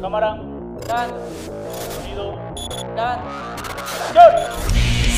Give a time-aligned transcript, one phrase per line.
[0.00, 0.38] Cámara.
[0.86, 1.10] Dan.
[1.94, 2.38] Sonido.
[2.94, 3.18] Dan.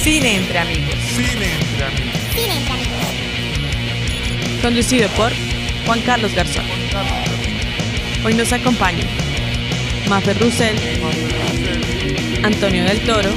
[0.03, 0.95] Cine entre amigos.
[1.15, 3.01] Cine entre amigos.
[4.63, 5.31] Conducido por
[5.87, 6.65] Juan Carlos Garzón.
[8.25, 9.07] Hoy nos acompañan
[10.09, 10.77] Mafer Russell,
[12.43, 13.31] Antonio del Toro,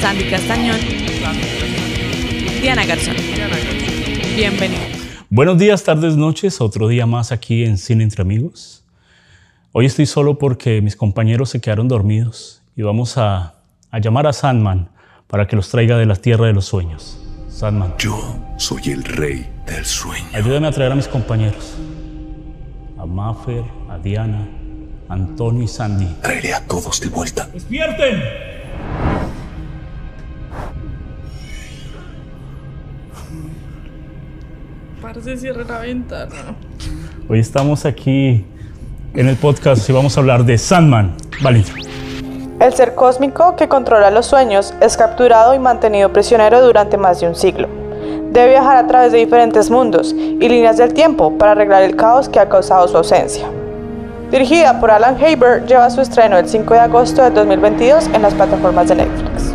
[0.00, 0.80] Sandy Castañón,
[2.60, 3.16] Diana Garzón.
[4.36, 4.84] Bienvenidos.
[5.30, 6.60] Buenos días, tardes, noches.
[6.60, 8.83] Otro día más aquí en Cine Entre Amigos.
[9.76, 13.54] Hoy estoy solo porque mis compañeros se quedaron dormidos y vamos a,
[13.90, 14.88] a llamar a Sandman
[15.26, 17.18] para que los traiga de la tierra de los sueños.
[17.48, 18.16] Sandman, Yo
[18.56, 20.26] soy el rey del sueño.
[20.32, 21.74] ayúdame a traer a mis compañeros.
[22.98, 24.46] A Maffer, a Diana,
[25.08, 26.06] a Antonio y Sandy.
[26.22, 27.48] Traeré a todos de vuelta.
[27.52, 28.22] ¡Despierten!
[35.02, 36.54] Parece cierre la ventana.
[37.28, 38.44] Hoy estamos aquí
[39.14, 41.14] en el podcast y vamos a hablar de Sandman.
[41.42, 41.64] Vale.
[42.60, 47.28] El ser cósmico que controla los sueños es capturado y mantenido prisionero durante más de
[47.28, 47.68] un siglo.
[48.32, 52.28] Debe viajar a través de diferentes mundos y líneas del tiempo para arreglar el caos
[52.28, 53.46] que ha causado su ausencia.
[54.30, 58.34] Dirigida por Alan Haber, lleva su estreno el 5 de agosto de 2022 en las
[58.34, 59.54] plataformas de Netflix.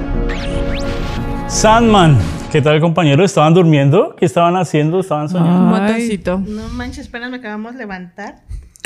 [1.47, 2.17] Sandman.
[2.51, 3.25] ¿Qué tal, compañeros?
[3.25, 4.15] ¿Estaban durmiendo?
[4.15, 5.01] ¿Qué estaban haciendo?
[5.01, 5.59] ¿Estaban soñando?
[5.59, 6.39] Un matoncito.
[6.39, 8.35] No manches, apenas me acabamos de levantar.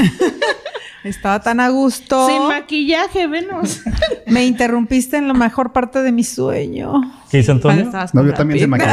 [1.03, 2.27] Estaba tan a gusto.
[2.27, 3.81] Sin maquillaje, venos.
[4.27, 7.01] Me interrumpiste en la mejor parte de mi sueño.
[7.29, 7.91] ¿Qué dice Antonio?
[8.13, 8.91] No, yo también se maquillé.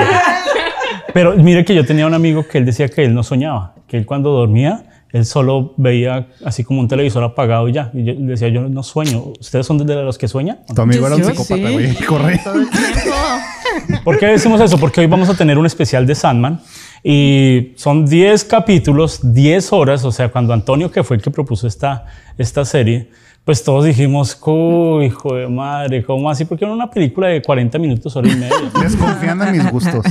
[1.14, 3.96] Pero mire que yo tenía un amigo que él decía que él no soñaba, que
[3.96, 7.90] él cuando dormía, él solo veía así como un televisor apagado y ya.
[7.94, 9.32] Y yo decía, yo no sueño.
[9.40, 10.60] ¿Ustedes son de los que sueñan?
[10.74, 11.72] Tu amigo era un psicópata, sí.
[11.72, 11.94] güey.
[11.94, 12.40] Corre.
[12.42, 14.02] Todo el tiempo.
[14.04, 14.78] ¿Por qué decimos eso?
[14.78, 16.60] Porque hoy vamos a tener un especial de Sandman
[17.02, 21.66] y son 10 capítulos, 10 horas, o sea, cuando Antonio, que fue el que propuso
[21.66, 22.06] esta,
[22.36, 23.08] esta serie,
[23.42, 26.44] pues todos dijimos, "Uy, hijo de madre, ¿cómo así?
[26.44, 28.54] Porque era una película de 40 minutos, hora y media.
[28.82, 30.04] Desconfiando en mis gustos.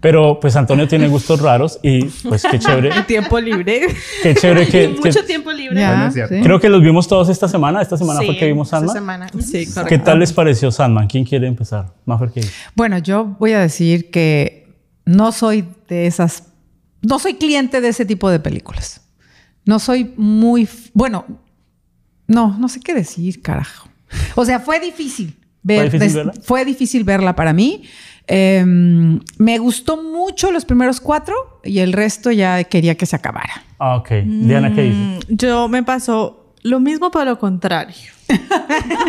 [0.00, 3.88] Pero pues Antonio tiene gustos raros y pues qué chévere, Tiempo libre.
[4.22, 4.84] qué chévere que...
[4.84, 5.80] Y mucho que- tiempo libre.
[5.80, 6.40] Ya, Bueno, sí.
[6.40, 7.82] Creo que los vimos todos esta semana.
[7.82, 8.94] Esta semana fue Sí, que vimos esta Sandman.
[8.96, 9.26] semana.
[9.44, 9.84] Sí, correcto.
[9.88, 11.08] ¿Qué tal les pareció Sandman?
[11.08, 11.86] ¿Quién quiere empezar?
[12.06, 12.42] Mafer, ¿qué?
[12.76, 14.57] Bueno, yo voy a decir que
[15.08, 16.44] no soy de esas.
[17.02, 19.00] No soy cliente de ese tipo de películas.
[19.64, 20.68] No soy muy.
[20.92, 21.24] Bueno,
[22.26, 23.88] no, no sé qué decir, carajo.
[24.36, 25.34] O sea, fue difícil.
[25.62, 27.82] Ver, ¿Fue difícil des- fue difícil verla para mí.
[28.26, 28.62] Eh,
[29.38, 33.64] me gustó mucho los primeros cuatro y el resto ya quería que se acabara.
[33.78, 34.10] Ah, ok.
[34.24, 34.96] Diana, ¿qué dice?
[34.98, 37.96] Mm, Yo me pasó lo mismo, pero lo contrario.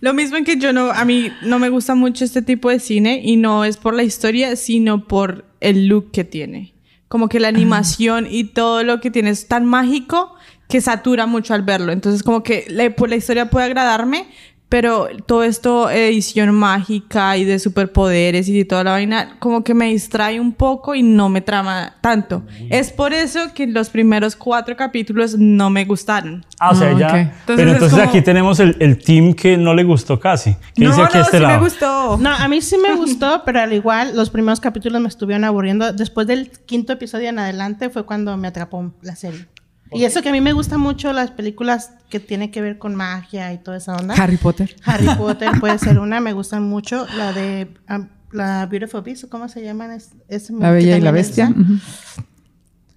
[0.00, 2.80] lo mismo en que yo no, a mí no me gusta mucho este tipo de
[2.80, 6.74] cine y no es por la historia, sino por el look que tiene.
[7.08, 10.34] Como que la animación y todo lo que tiene es tan mágico
[10.68, 11.92] que satura mucho al verlo.
[11.92, 14.26] Entonces, como que la, pues, la historia puede agradarme,
[14.68, 19.74] pero todo esto, edición mágica y de superpoderes y de toda la vaina, como que
[19.74, 22.42] me distrae un poco y no me trama tanto.
[22.68, 26.44] Es por eso que los primeros cuatro capítulos no me gustaron.
[26.58, 27.06] Ah, o sea, Ah, ya.
[27.06, 27.12] ok.
[27.12, 27.28] pero
[27.62, 30.56] Entonces es entonces como- aquí tenemos el, el team que no le gustó casi.
[30.74, 31.54] Que no, dice aquí no, a este sí lado.
[31.58, 32.16] me gustó.
[32.18, 35.92] No, a mí sí me gustó, pero al igual los primeros capítulos me estuvieron aburriendo.
[35.92, 39.46] Después del quinto episodio en adelante fue cuando me atrapó la serie.
[39.92, 42.94] Y eso que a mí me gustan mucho las películas que tienen que ver con
[42.94, 44.14] magia y toda esa onda.
[44.14, 44.74] Harry Potter.
[44.84, 47.06] Harry Potter puede ser una, me gustan mucho.
[47.16, 49.92] La de um, la Beautiful Beast, ¿cómo se llaman?
[49.92, 51.54] Es, es- La Bella y la Bestia.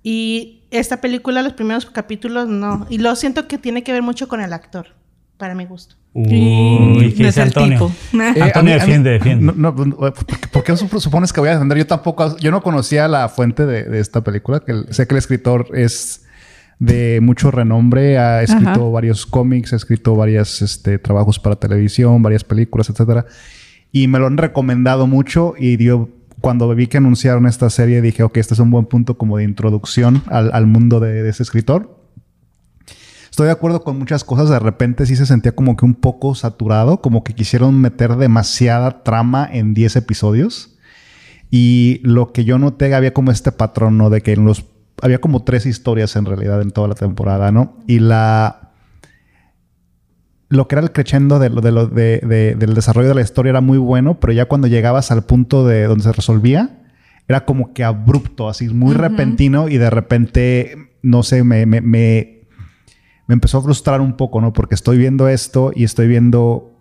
[0.01, 2.85] Y esta película, los primeros capítulos, no.
[2.89, 4.95] Y lo siento que tiene que ver mucho con el actor,
[5.37, 5.95] para mi gusto.
[6.13, 7.77] Uy, ¿qué No dice es el Antonio?
[8.11, 8.23] tipo.
[8.23, 9.45] Eh, Antonio mí- defiende, defiende.
[9.55, 11.77] No, no, ¿por qué- ¿Por qué sup- supones que voy a defender?
[11.77, 14.61] Yo tampoco, yo no conocía la fuente de, de esta película.
[14.61, 16.25] Que el- sé que el escritor es
[16.79, 18.79] de mucho renombre, ha escrito Ajá.
[18.79, 23.25] varios cómics, ha escrito varios este, trabajos para televisión, varias películas, etcétera.
[23.91, 28.23] Y me lo han recomendado mucho y yo cuando vi que anunciaron esta serie dije,
[28.23, 31.43] ok, este es un buen punto como de introducción al, al mundo de, de ese
[31.43, 31.99] escritor.
[33.29, 34.49] Estoy de acuerdo con muchas cosas.
[34.49, 39.03] De repente sí se sentía como que un poco saturado, como que quisieron meter demasiada
[39.03, 40.77] trama en 10 episodios.
[41.51, 44.09] Y lo que yo noté había como este patrón, ¿no?
[44.09, 44.65] De que en los
[45.01, 47.77] había como tres historias en realidad en toda la temporada, ¿no?
[47.87, 48.71] Y la
[50.49, 53.21] lo que era el crescendo de lo, de lo- de- de- del desarrollo de la
[53.21, 56.81] historia era muy bueno, pero ya cuando llegabas al punto de donde se resolvía,
[57.27, 62.47] era como que abrupto, así muy repentino y de repente, no sé, me, me, me,
[63.27, 64.51] me empezó a frustrar un poco, ¿no?
[64.51, 66.71] Porque estoy viendo esto y estoy viendo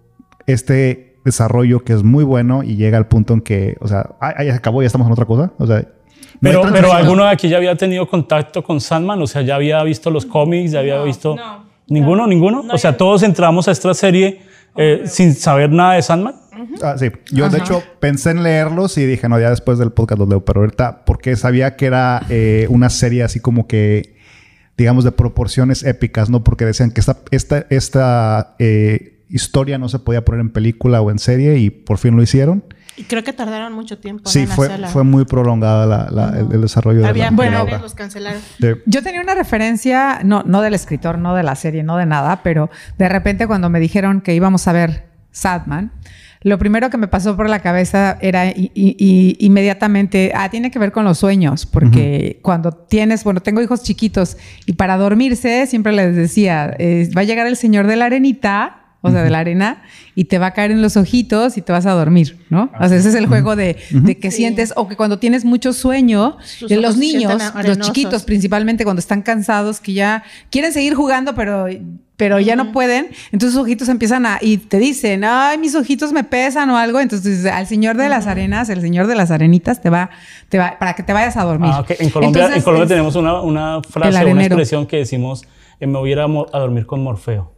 [0.47, 4.43] este desarrollo que es muy bueno y llega al punto en que, o sea, ah,
[4.43, 5.53] ya se acabó, ya estamos en otra cosa.
[5.59, 5.87] O sea,
[6.41, 9.83] Pero, pero alguno de aquí ya había tenido contacto con Sandman, o sea, ya había
[9.83, 11.37] visto los cómics, ya había visto.
[11.37, 11.69] no.
[11.89, 12.27] ¿Ninguno?
[12.27, 12.65] ¿Ninguno?
[12.71, 14.43] o sea, todos entramos a esta serie
[14.77, 16.35] eh, sin saber nada de Sandman.
[16.83, 17.11] Ah, sí.
[17.33, 20.45] Yo, de hecho, pensé en leerlos y dije, no, ya después del podcast los leo.
[20.45, 24.17] Pero ahorita, porque sabía que era eh, una serie así como que,
[24.77, 26.45] digamos, de proporciones épicas, ¿no?
[26.45, 31.11] Porque decían que esta, esta, esta eh, historia no se podía poner en película o
[31.11, 32.65] en serie y por fin lo hicieron.
[32.99, 34.29] Y creo que tardaron mucho tiempo.
[34.29, 34.89] Sí, en fue, hacerla.
[34.89, 37.79] fue muy prolongada la- la- el, el desarrollo de la, Había de la Bueno, obra.
[37.79, 38.41] los cancelaron.
[38.61, 38.67] Sí.
[38.87, 42.43] Yo tenía una referencia, no, no del escritor, no de la serie, no de nada,
[42.43, 45.93] pero de repente cuando me dijeron que íbamos a ver Sadman,
[46.43, 48.53] lo primero que me pasó por la cabeza era
[49.39, 54.37] inmediatamente, ah, tiene que ver con los sueños, porque cuando tienes, bueno, tengo hijos chiquitos
[54.67, 58.75] y para dormirse siempre les decía, eh, va a llegar el señor de la arenita.
[59.01, 59.83] O sea, de la arena,
[60.17, 62.69] y te va a caer en los ojitos y te vas a dormir, ¿no?
[62.81, 65.73] O sea, ese es el juego de, de que sientes, o que cuando tienes mucho
[65.73, 70.95] sueño, Sus de los niños, los chiquitos principalmente cuando están cansados, que ya quieren seguir
[70.97, 71.67] jugando, pero,
[72.17, 76.13] pero ya no pueden, entonces sus ojitos empiezan a, y te dicen, ay, mis ojitos
[76.13, 79.81] me pesan o algo, entonces al señor de las arenas, el señor de las arenitas,
[79.81, 80.11] te va,
[80.49, 81.71] te va, para que te vayas a dormir.
[81.73, 81.85] Ah.
[82.01, 85.45] En Colombia, Entonces, en Colombia es- tenemos una, una frase, una expresión que decimos,
[85.79, 87.53] eh, me voy a ir a, mo- a dormir con Morfeo.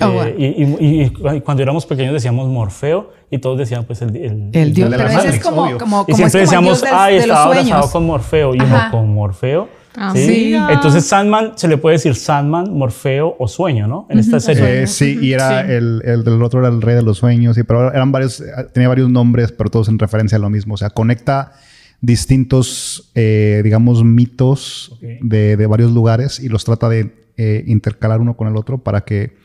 [0.00, 0.30] Oh, Eh, bueno.
[0.38, 4.50] y, y- y- y cuando éramos pequeños decíamos Morfeo y todos decían pues el, el,
[4.52, 5.78] El dios, de la es Matrix, como, obvio.
[5.78, 8.54] como, y es siempre como decíamos, del- ay, de estaba abrazado con Morfeo.
[8.54, 9.68] Y uno con Morfeo.
[9.96, 10.26] Ah, ¿sí?
[10.26, 10.54] sí.
[10.70, 14.06] Entonces Sandman se le puede decir Sandman, Morfeo o Sueño, ¿no?
[14.10, 14.82] En esta serie.
[14.82, 17.62] Eh, sí, y era el, el del otro era el rey de los sueños, sí,
[17.62, 20.74] pero eran varios, tenía varios nombres, pero todos en referencia a lo mismo.
[20.74, 21.52] O sea, conecta
[22.00, 28.36] distintos, eh, digamos, mitos de, de varios lugares y los trata de eh, intercalar uno
[28.36, 29.36] con el otro para que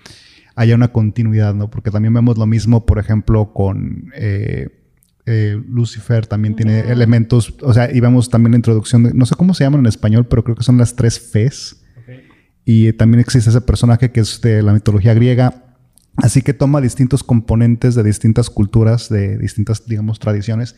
[0.55, 1.69] haya una continuidad, ¿no?
[1.69, 4.67] Porque también vemos lo mismo, por ejemplo, con eh,
[5.25, 9.35] eh, Lucifer, también tiene elementos, o sea, y vemos también la introducción, de, no sé
[9.35, 11.83] cómo se llaman en español, pero creo que son las tres fes.
[12.65, 15.77] Y también existe ese personaje que es de la mitología griega.
[16.17, 20.75] Así que toma distintos componentes de distintas culturas, de distintas, digamos, tradiciones,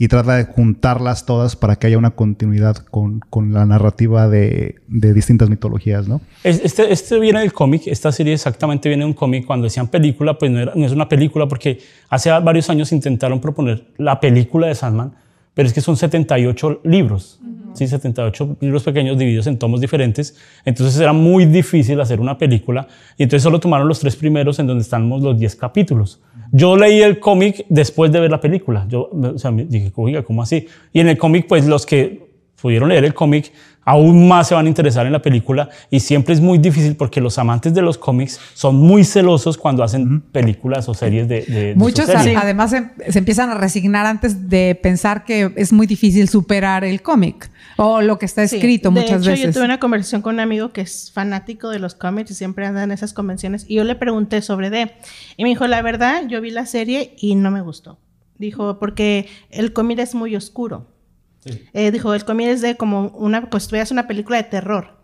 [0.00, 4.76] y trata de juntarlas todas para que haya una continuidad con, con la narrativa de,
[4.86, 6.20] de distintas mitologías, ¿no?
[6.44, 9.44] Es- Este, este viene del cómic, esta serie exactamente viene de un cómic.
[9.44, 13.40] Cuando decían película, pues no, era- no es una película porque hace varios años intentaron
[13.40, 15.14] proponer la película de Sandman,
[15.54, 17.40] pero es que son 78 libros,
[17.72, 17.86] ¿sí?
[17.86, 20.36] 78 libros pequeños divididos en tomos diferentes.
[20.64, 24.66] Entonces era muy difícil hacer una película y entonces solo tomaron los tres primeros en
[24.66, 26.20] donde estamos los 10 capítulos.
[26.52, 28.86] Yo leí el cómic después de ver la película.
[28.88, 30.66] Yo o sea, dije, oiga, ¿cómo así?
[30.92, 32.27] Y en el cómic, pues los que
[32.60, 33.52] pudieron leer el cómic,
[33.84, 37.22] aún más se van a interesar en la película y siempre es muy difícil porque
[37.22, 41.64] los amantes de los cómics son muy celosos cuando hacen películas o series de, de-
[41.68, 42.36] de Muchos serie.
[42.36, 46.84] a- además se, se empiezan a resignar antes de pensar que es muy difícil superar
[46.84, 48.56] el cómic o lo que está Sí.
[48.56, 49.46] escrito de muchas hecho, veces.
[49.46, 52.66] yo tuve una conversación con un amigo que es fanático de los cómics y siempre
[52.66, 53.64] anda en esas convenciones.
[53.68, 54.92] Y yo le pregunté sobre D.
[55.38, 57.98] Y me dijo, la verdad, yo vi la serie y no me gustó.
[58.36, 60.88] Dijo, porque el cómic es muy oscuro.
[61.72, 64.96] Eh, dijo, el cómic es de como una, pues es una película de terror.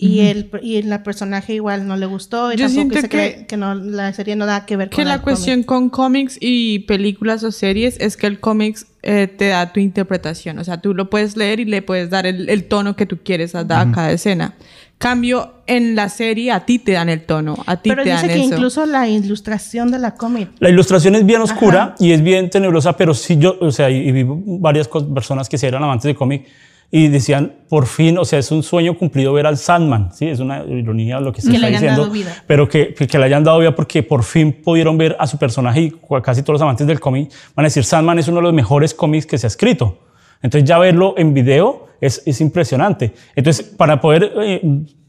[0.00, 2.52] Y, el, y la personaje igual no le gustó.
[2.52, 4.96] Y Yo tampoco siento que- que, que no, la serie no da que ver Que
[4.96, 9.26] con la el cuestión con cómics y películas o series es que el cómics eh,
[9.26, 10.60] te da tu interpretación.
[10.60, 13.18] O sea, tú lo puedes leer y le puedes dar el, el tono que tú
[13.24, 14.54] quieres a, a cada escena.
[14.98, 18.22] Cambio, en la serie a ti te dan el tono, a ti Pero te dan
[18.22, 18.54] dice que eso.
[18.54, 21.94] incluso la ilustración de la cómic La ilustración es bien oscura Ajá.
[22.00, 25.56] y es bien tenebrosa, pero sí yo, o sea, y, y vi varias personas que
[25.58, 26.46] sí eran amantes de cómic
[26.90, 30.26] y decían, por fin, o sea, es un sueño cumplido ver al Sandman, ¿sí?
[30.26, 32.34] Es una ironía lo que se Que está le hayan diciendo, dado vida.
[32.46, 35.36] pero que, que, que le hayan dado vida porque por fin pudieron ver a su
[35.36, 35.92] personaje y
[36.22, 38.94] casi todos los amantes del cómic van a decir, Sandman es uno de los mejores
[38.94, 39.98] cómics que se ha escrito.
[40.40, 43.12] Entonces ya verlo en video es, es impresionante.
[43.36, 44.32] Entonces, para poder...
[44.42, 44.62] eh,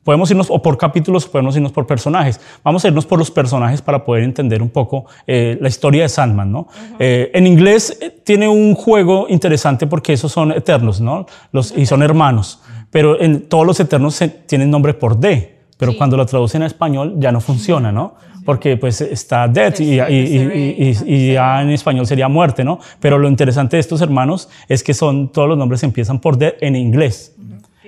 [0.03, 2.39] Podemos irnos o por capítulos podemos irnos por personajes.
[2.63, 6.09] Vamos a irnos por los personajes para poder entender un poco eh, la historia de
[6.09, 6.67] Sandman, ¿no?
[6.97, 11.25] Eh, en inglés eh, tiene un juego interesante porque esos son eternos, ¿no?
[11.51, 12.61] Los, y son hermanos.
[12.91, 15.57] Pero en todos los eternos se- tienen nombre por D.
[15.77, 18.15] Pero cuando lo traducen a español ya no funciona, ¿no?
[18.45, 22.79] Porque pues está death y, y- y- y- y ya en español sería muerte, ¿no?
[22.99, 26.55] Pero lo interesante de estos hermanos es que son, todos los nombres empiezan por death
[26.61, 27.35] en inglés.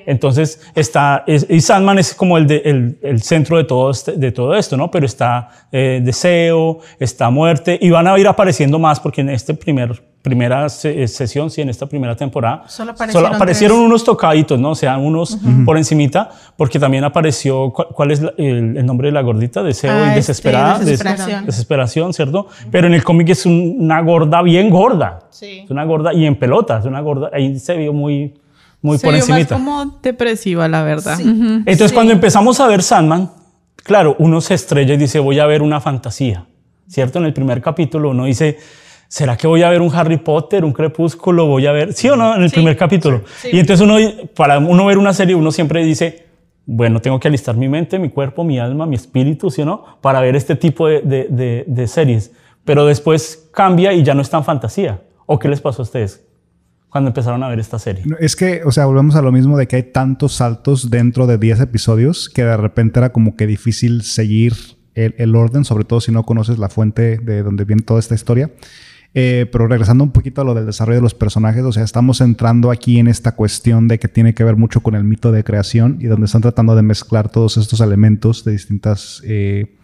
[0.05, 4.13] Entonces está, es- y Sandman es como el, de- el, el centro de todo, este-
[4.13, 4.89] de todo esto, ¿no?
[4.91, 9.53] Pero está eh, deseo, está muerte, y van a ir apareciendo más porque en esta
[9.53, 13.85] primer, primera se- eh, sesión, sí, en esta primera temporada, Solo aparecieron aparecieron tres.
[13.87, 14.71] unos tocaditos, ¿no?
[14.71, 19.07] O sea, unos por encimita, porque también apareció, ¿cuál, cuál es la- el, el nombre
[19.07, 19.63] de la gordita?
[19.63, 20.77] Deseo Ah, y este, desesperada.
[20.79, 21.45] des- desesperación.
[21.45, 22.47] desesperación, ¿cierto?
[22.69, 25.19] Pero en el cómic es un- una gorda bien gorda.
[25.29, 25.61] Sí.
[25.63, 28.33] Es una gorda y en pelota, es una gorda, ahí se vio muy,
[28.81, 29.55] muy Se por vio más encimita.
[29.55, 31.19] como depresiva, la verdad.
[31.19, 33.31] Entonces, cuando empezamos a ver Sandman,
[33.83, 36.45] claro, uno se estrella y dice, voy a ver una fantasía,
[36.87, 37.19] ¿cierto?
[37.19, 38.57] En el primer capítulo uno dice,
[39.07, 41.45] ¿será que voy a ver un Harry Potter, un Crepúsculo?
[41.47, 41.93] ¿Voy a ver?
[41.93, 42.35] ¿Sí o no?
[42.35, 43.21] En el primer capítulo.
[43.51, 43.97] Y entonces uno,
[44.35, 46.25] para uno ver una serie, uno siempre dice,
[46.65, 49.83] bueno, tengo que alistar mi mente, mi cuerpo, mi alma, mi espíritu, ¿sí o no?
[50.01, 52.31] Para ver este tipo de, de- de- de series.
[52.65, 55.01] Pero después cambia y ya no es tan fantasía.
[55.25, 56.23] ¿O qué les pasó a ustedes
[56.91, 58.03] cuando empezaron a ver esta serie?
[58.19, 61.39] Es que, o sea, volvemos a lo mismo de que hay tantos saltos dentro de
[61.39, 64.53] 10 episodios que de repente era como que difícil seguir
[64.93, 68.13] el, el orden, sobre todo si no conoces la fuente de donde viene toda esta
[68.13, 68.51] historia.
[69.13, 72.21] Eh, pero regresando un poquito a lo del desarrollo de los personajes, o sea, estamos
[72.21, 75.43] entrando aquí en esta cuestión de que tiene que ver mucho con el mito de
[75.43, 79.75] creación y donde están tratando de mezclar todos estos elementos de distintas eh,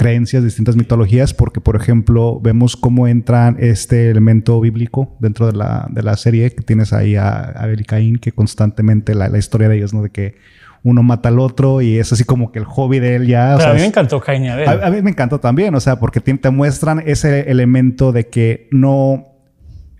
[0.00, 5.86] creencias, distintas mitologías, porque por ejemplo vemos cómo entra este elemento bíblico dentro de la,
[5.90, 9.68] de la serie, que tienes ahí a Abel y Caín, que constantemente la, la historia
[9.68, 10.02] de ellos, ¿no?
[10.02, 10.36] De que
[10.82, 13.56] uno mata al otro y es así como que el hobby de él ya.
[13.56, 14.68] o Pero sea, a mí me encantó Cain y Abel.
[14.68, 18.28] a, a mí me encantó también, o sea, porque te, te muestran ese elemento de
[18.28, 19.26] que no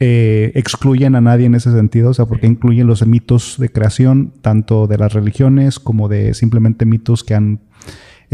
[0.00, 4.32] eh, excluyen a nadie en ese sentido, o sea, porque incluyen los mitos de creación,
[4.40, 7.60] tanto de las religiones como de simplemente mitos que han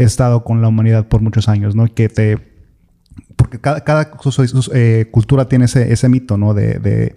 [0.05, 1.87] estado con la humanidad por muchos años, ¿no?
[1.87, 2.37] Que te...
[3.35, 4.11] Porque cada, cada
[4.73, 6.53] eh, cultura tiene ese, ese mito, ¿no?
[6.53, 7.15] De,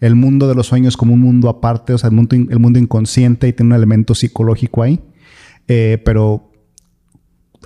[0.00, 2.78] el mundo de los sueños como un mundo aparte, o sea, el mundo, el mundo
[2.78, 5.00] inconsciente y tiene un elemento psicológico ahí.
[5.66, 6.47] Eh, pero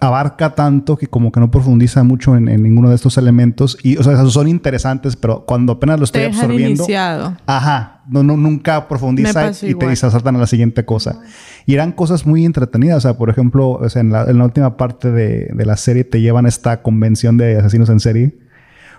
[0.01, 3.79] abarca tanto que como que no profundiza mucho en, en ninguno de estos elementos.
[3.83, 6.83] Y, o sea, son interesantes, pero cuando apenas lo estoy absorbiendo...
[6.83, 7.37] iniciado.
[7.47, 9.97] Ajá, no, no, nunca profundiza y te, igual.
[9.97, 11.21] se saltan a la siguiente cosa.
[11.67, 12.99] Y eran cosas muy entretenidas.
[12.99, 15.77] O sea, por ejemplo, o sea, en, la, en la última parte de, de la
[15.77, 18.42] serie te llevan a esta convención de asesinos en serie.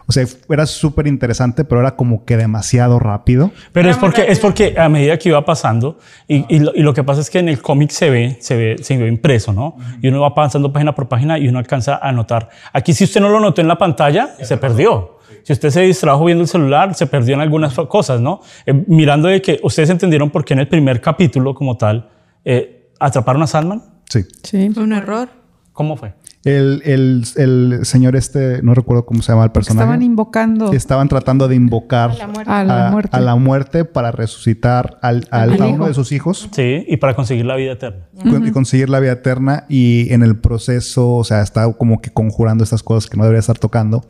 [0.06, 3.52] O sea, era súper interesante, pero era como que demasiado rápido.
[3.72, 6.94] Pero es porque, es porque a medida que iba pasando, y, y lo, y lo
[6.94, 9.78] que pasa es que en el cómic se ve, se ve, se ve impreso, ¿no?
[10.02, 12.50] Y uno va pasando página por página y uno alcanza a notar.
[12.74, 15.20] Aquí, si usted no lo notó en la pantalla, se perdió.
[15.44, 18.42] Si usted se distrajo viendo el celular, se perdió en algunas cosas, ¿no?
[18.66, 22.10] Eh, mirando de que ustedes entendieron por qué en el primer capítulo, como tal,
[22.46, 23.84] eh, atraparon a Salman.
[24.10, 24.24] Sí.
[24.44, 24.70] Sí.
[24.74, 25.43] Fue un error.
[25.74, 26.14] ¿Cómo fue?
[26.46, 29.84] El, el, el señor este, no recuerdo cómo se llama el personaje.
[29.84, 32.52] Estaban invocando Estaban tratando de invocar A la muerte.
[32.52, 33.18] a la muerte.
[33.18, 36.98] a la muerte para resucitar al, al- Al a uno de sus hijos Sí, y
[36.98, 38.06] para conseguir la vida eterna.
[38.30, 42.12] con- y conseguir la vida eterna y en el proceso, o sea, está como que
[42.12, 44.06] conjurando estas cosas que no debería estar tocando.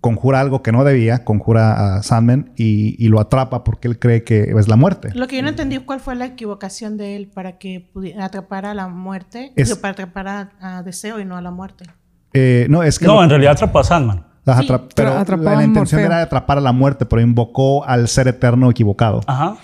[0.00, 4.24] Conjura algo que no debía, conjura a Sandman y, y lo atrapa porque él cree
[4.24, 5.10] que es la muerte.
[5.14, 8.64] Lo que yo no entendí cuál fue la equivocación de él para que pudiera atrapar
[8.64, 11.84] a la muerte, Es- para atrapar a, a Deseo y no a la muerte.
[12.32, 13.04] Eh, no, es que...
[13.06, 14.24] No, lo- en realidad atrapó a Sandman.
[14.46, 16.06] Ajá, Sí, pero la, intención Morfeo.
[16.06, 19.20] era atrapar a la muerte, pero invocó al ser eterno equivocado.
[19.26, 19.56] Ajá.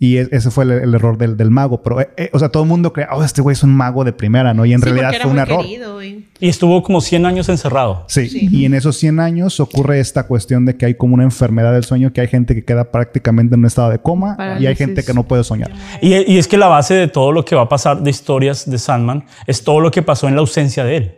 [0.00, 1.82] Y e- ese fue el, el error del, del mago.
[1.82, 4.04] Pero, eh, eh, o sea, todo el mundo cree, oh, este güey es un mago
[4.04, 4.64] de primera, ¿no?
[4.64, 5.62] Y en Sí, realidad fue un muy error.
[5.64, 8.04] querido y- Y estuvo como 100 años encerrado.
[8.06, 8.28] Sí.
[8.28, 8.48] Sí.
[8.52, 11.82] y en esos 100 años ocurre esta cuestión de que hay como una enfermedad del
[11.82, 15.02] sueño, que hay gente que queda prácticamente en un estado de coma y hay gente
[15.02, 15.72] que no puede soñar.
[16.00, 18.70] Y, y es que la base de todo lo que va a pasar de historias
[18.70, 21.14] de Sandman es todo lo que pasó en la ausencia de él.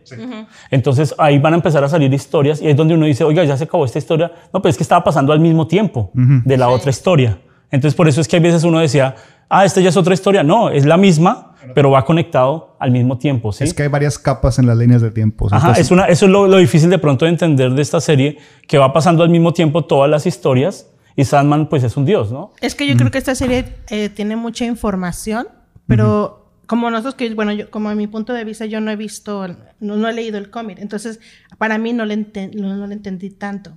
[0.71, 3.57] Entonces ahí van a empezar a salir historias y es donde uno dice, oiga, ya
[3.57, 4.33] se acabó esta historia.
[4.53, 7.39] No, pero es que estaba pasando al mismo tiempo de la otra historia.
[7.71, 9.15] Entonces por eso es que hay veces uno decía,
[9.49, 10.43] ah, esta ya es otra historia.
[10.43, 13.53] No, es la misma, pero va conectado al mismo tiempo.
[13.53, 13.65] ¿sí?
[13.65, 15.49] Es que hay varias capas en las líneas de tiempo.
[15.49, 18.01] Sea, Ajá, es una, eso es lo, lo difícil de pronto de entender de esta
[18.01, 22.05] serie, que va pasando al mismo tiempo todas las historias y Sandman pues es un
[22.07, 22.53] dios, ¿no?
[22.61, 25.47] Es que yo creo que esta serie eh, tiene mucha información,
[25.87, 26.37] pero
[26.67, 29.47] como nosotros que, bueno, yo, como a mi punto de vista, yo no he visto,
[29.81, 31.19] no, no he leído el cómic, entonces
[31.59, 33.73] para mí no le, enten- no, no le entendí tanto.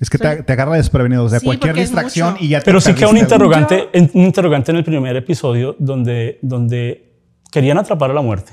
[0.00, 1.24] Es que te, te agarra desprevenido.
[1.24, 4.22] O sea, Sí, cualquier distracción y ya te Pero sí queda un interrogante, en- un
[4.24, 7.12] interrogante en el primer episodio donde, donde
[7.50, 8.52] querían atrapar a la muerte.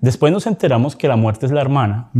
[0.00, 2.10] Después nos enteramos que la muerte es la hermana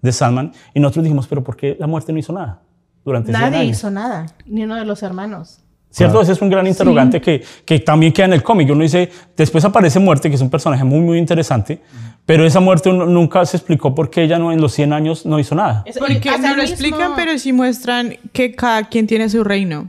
[0.00, 2.62] de Sandman y nosotros dijimos, pero ¿por qué la muerte no hizo nada
[3.04, 3.76] durante 100 Nadie años?
[3.78, 5.60] hizo nada, ni uno de los hermanos.
[5.96, 6.20] ¿Cierto?
[6.20, 8.68] Ese es un gran interrogante que, que también queda en el cómic.
[8.68, 11.78] Uno dice, después aparece Muerte, que es un personaje muy, muy interesante,
[12.26, 15.24] pero esa muerte uno- nunca se explicó por qué ella no, en los 100 años
[15.24, 15.84] no hizo nada.
[15.98, 19.88] Porque no lo mismo- explican, pero sí muestran que cada quien tiene su reino.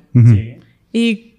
[0.94, 1.32] Y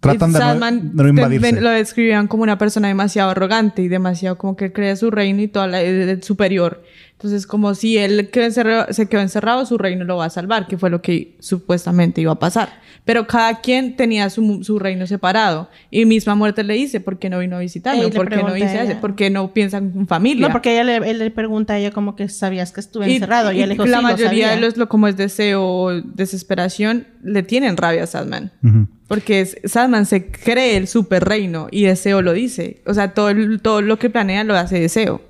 [0.00, 1.60] Tratan y de no- Sandman de no invadirse.
[1.60, 5.48] lo describían como una persona demasiado arrogante y demasiado como que cree su reino y
[5.48, 6.82] toda la eh, superior.
[7.18, 10.68] Entonces, como si él quedó encerrado- se quedó encerrado, su reino lo va a salvar,
[10.68, 12.80] que fue lo que supuestamente iba a pasar.
[13.04, 15.68] Pero cada quien tenía su, su reino separado.
[15.90, 17.66] Y misma muerte le dice, ¿por qué no vino a le
[18.10, 19.00] ¿Por qué no hice eso?
[19.00, 20.46] ¿Por qué no piensan en familia?
[20.46, 23.50] No, porque ella le, él le pregunta a ella como que sabías que estuve encerrado.
[23.50, 24.60] Y, él dijo, la "Sí, lo mayoría de sabía".
[24.66, 28.52] los, lo, como es deseo o desesperación, le tienen rabia a Sandman.
[28.62, 28.86] Ujú.
[29.08, 32.82] Porque Sandman se cree el super reino y Deseo lo dice.
[32.86, 33.30] O sea, todo,
[33.62, 35.22] todo lo que planea lo hace Deseo.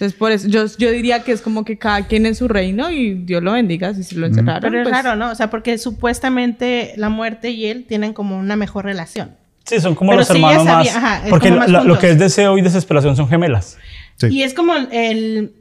[0.00, 2.90] Entonces, por eso yo, yo diría que es como que cada quien en su reino
[2.90, 4.62] y Dios lo bendiga si se lo encerraron.
[4.62, 5.30] Pero es pues, raro, ¿no?
[5.30, 9.36] O sea, porque supuestamente la muerte y él tienen como una mejor relación.
[9.64, 10.96] Sí, son como Pero los sí, hermanos más.
[10.96, 13.76] ajá, es porque como más la- lo que es deseo y desesperación son gemelas.
[14.16, 14.28] Sí.
[14.28, 15.52] Y es como el...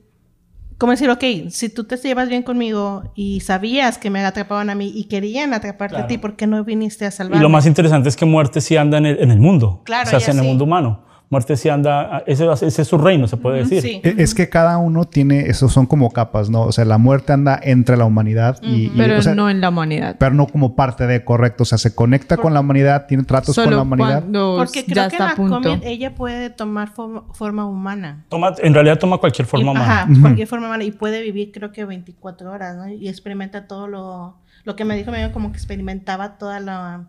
[0.77, 4.75] Como decir, ok, si tú te llevas bien conmigo y sabías que me atrapaban a
[4.75, 7.41] mí y querían atraparte a ti, ¿por qué no viniste a Y salvarme?
[7.41, 9.81] lo más interesante es que muerte sí anda en el, en el mundo.
[9.83, 11.03] Claro, o sea, en el mundo humano.
[11.31, 12.23] Muerte sí anda.
[12.25, 13.81] Ese, ese es su reino, se puede decir.
[13.83, 14.01] Sí.
[14.03, 16.63] E- Es que cada uno tiene, eso son como capas, ¿no?
[16.63, 19.61] O sea, la muerte anda entre la humanidad y, y- Pero o sea, no en
[19.61, 20.15] la humanidad.
[20.19, 21.63] pero no como parte de correcto.
[21.63, 24.21] O sea, se conecta con la humanidad, tiene tratos con la Solo humanidad.
[24.21, 28.25] cuando Porque ya creo que en está a la ella puede tomar forma, forma humana.
[28.29, 30.01] Toma, en realidad toma cualquier forma Y- humana.
[30.01, 30.83] Ajá, cualquier forma humana.
[30.83, 32.87] Y puede vivir creo que 24 horas, ¿no?
[32.89, 34.37] Y experimenta todo lo...
[34.65, 37.03] Lo que me dijo, me dijo como que experimentaba toda la,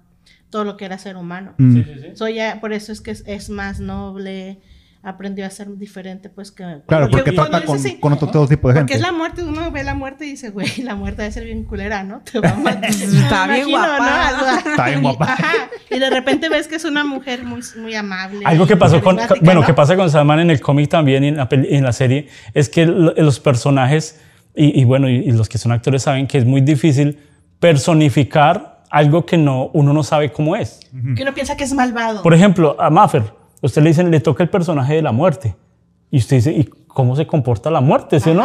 [0.50, 1.54] todo lo que era ser humano.
[1.58, 1.80] Mm.
[2.14, 4.58] So, ya, por eso es que es, es más noble,
[5.02, 6.62] aprendió a ser diferente, pues que...
[6.86, 8.94] Claro, porque trata con, dices, sí, con otro todo tipo de Porque gente.
[8.96, 11.64] es la muerte, uno ve la muerte y dice, güey, la muerte debe ser bien
[11.64, 12.20] culera, ¿no?
[12.20, 12.90] Te va a matar.
[12.90, 13.96] Está Me bien imagino, ¿no?
[13.96, 14.28] guapa.
[14.28, 15.24] Algo- Está bien guapa.
[15.32, 15.52] Ajá.
[15.88, 18.40] Y de repente ves que es una mujer muy, muy amable.
[18.44, 19.66] Algo que pasó con, bueno, ¿no?
[19.66, 22.26] que pasa con Sandman en el cómic también y en la, peli- en la serie,
[22.52, 24.20] es que lo- los personajes,
[24.54, 27.18] y, y bueno, y, y los que son actores saben que es muy difícil
[27.58, 30.80] personificar algo que no, uno no sabe cómo es.
[31.14, 32.22] Que uno piensa que es malvado.
[32.22, 33.22] Por ejemplo, a Maffer,
[33.62, 35.54] usted le dicen, le toca el personaje de la muerte.
[36.10, 38.18] Y usted dice, ¿y cómo se comporta la muerte?
[38.20, 38.42] ¿Sí o no?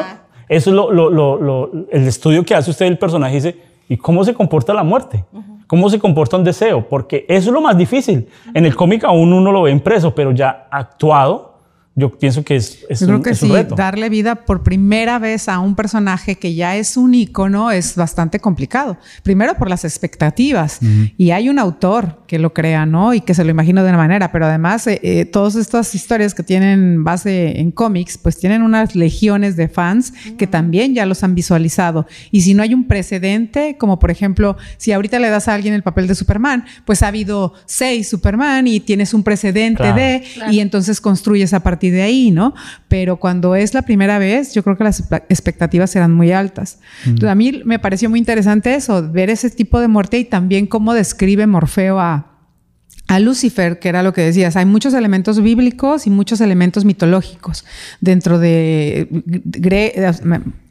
[0.48, 3.34] Eso es lo, lo- lo- lo- el estudio que hace usted del personaje.
[3.36, 3.58] Dice,
[3.90, 5.26] ¿y cómo se comporta la muerte?
[5.68, 6.88] ¿Cómo se comporta un deseo?
[6.88, 8.28] Porque eso es lo más difícil.
[8.54, 11.55] En el cómic aún uno lo ve impreso, pero ya actuado,
[11.96, 13.76] yo pienso que es, es Yo creo un, que es un sí, reto.
[13.76, 18.40] darle vida por primera vez a un personaje que ya es un ícono es bastante
[18.40, 18.98] complicado.
[19.24, 20.80] Primero por las expectativas.
[21.18, 23.14] Y hay un autor que lo crea, ¿no?
[23.14, 24.32] Y que se lo imagina de una manera.
[24.32, 28.96] Pero además, eh, eh, todas estas historias que tienen base en cómics, pues tienen unas
[28.96, 32.08] legiones de fans que también ya los han visualizado.
[32.32, 35.74] Y si no hay un precedente, como por ejemplo, si ahorita le das a alguien
[35.74, 39.96] el papel de Superman, pues ha habido seis Superman y tienes un precedente Claro.
[39.96, 42.54] de, y entonces construyes a partir de ahí, ¿no?
[42.88, 46.80] Pero cuando es la primera vez, yo creo que las expectativas serán muy altas.
[47.06, 50.68] Entonces, a mí me pareció muy interesante eso, ver ese tipo de muerte y también
[50.68, 52.32] cómo describe Morfeo a,
[53.08, 57.64] a Lucifer, que era lo que decías, hay muchos elementos bíblicos y muchos elementos mitológicos
[58.02, 59.94] dentro de gre-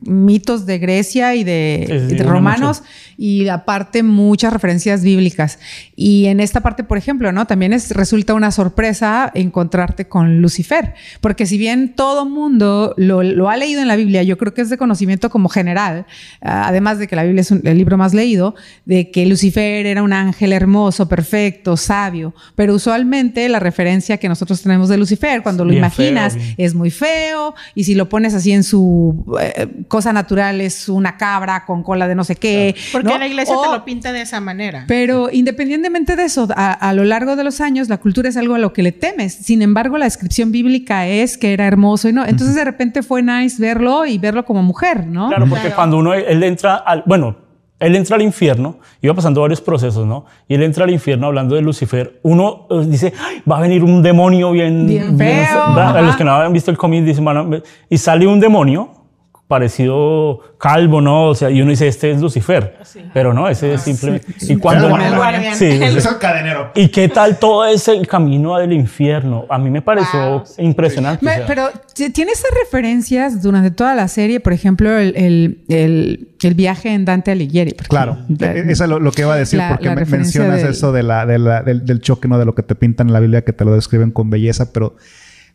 [0.07, 2.83] mitos de Grecia y de, Sí, sí, de sí, romanos
[3.17, 5.59] y aparte muchas referencias bíblicas.
[5.97, 7.47] Y en esta parte, por ejemplo, ¿no?
[7.47, 13.49] También es, resulta una sorpresa encontrarte con Lucifer, porque si bien todo mundo lo, lo
[13.49, 16.07] ha leído en la Biblia, yo creo que es de conocimiento como general,
[16.43, 19.87] ah, además de que la Biblia es un- el libro más leído, de que Lucifer
[19.87, 25.43] era un ángel hermoso, perfecto, sabio, pero usualmente la referencia que nosotros tenemos de Lucifer,
[25.43, 29.69] cuando lo imaginas, feo, es muy feo, y si lo pones así en su eh,
[29.95, 32.75] cosa natural, es una cabra con cola de no sé qué.
[32.93, 33.19] Porque ¿no?
[33.19, 34.85] la iglesia O- te lo pinta de esa manera.
[34.89, 38.57] pero independientemente de eso, a, a lo largo de los años, la cultura es algo
[38.57, 39.35] a lo que le temes.
[39.35, 42.25] Sin embargo, la descripción bíblica es que era hermoso y no.
[42.27, 45.29] Entonces, de repente fue nice verlo y verlo como mujer, ¿no?
[45.29, 45.77] Claro, porque Claro.
[45.77, 47.37] cuando uno, él entra al, bueno,
[47.79, 50.25] él entra al infierno, iba pasando varios procesos, ¿no?
[50.49, 53.85] Y él entra al infierno hablando de Lucifer, uno eh, dice, "Ay, va a venir
[53.85, 54.87] un demonio bien...
[54.87, 55.99] Bien feo, ¿verdad?
[55.99, 57.47] A los que no habían visto el cómic dicen, "Van a-
[57.89, 59.04] y sale un demonio
[59.47, 61.29] parecido calvo, ¿no?
[61.29, 62.77] O sea, y uno dice, este es Lucifer.
[63.13, 64.27] Pero no, ese es simplemente...
[64.41, 64.89] Y cuando...
[64.89, 65.55] Claro, el guardián.
[65.55, 65.85] Sí, sí, sí.
[65.99, 66.71] Es el cadenero.
[66.75, 69.45] ¿Y qué tal todo ese camino del infierno?
[69.51, 70.05] A mí me pareció
[70.39, 70.45] Wow.
[70.59, 71.25] impresionante.
[71.25, 71.47] o Me- sea.
[71.47, 76.93] pero tiene esas referencias durante toda la serie, por ejemplo, el, el- el- el viaje
[76.93, 77.73] en Dante Alighieri.
[77.73, 78.19] Claro.
[78.41, 80.71] E- Eso es lo, lo que iba a decir, La- porque la me- mencionas del-
[80.71, 82.39] eso de la, de la- del, del choque, ¿no?
[82.39, 84.97] De lo que te pintan en la Biblia, que te lo describen con belleza, pero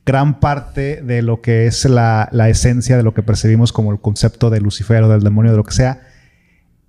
[0.09, 3.99] gran parte de lo que es la, la esencia de lo que percibimos como el
[3.99, 6.01] concepto de Lucifer o del demonio, de lo que sea,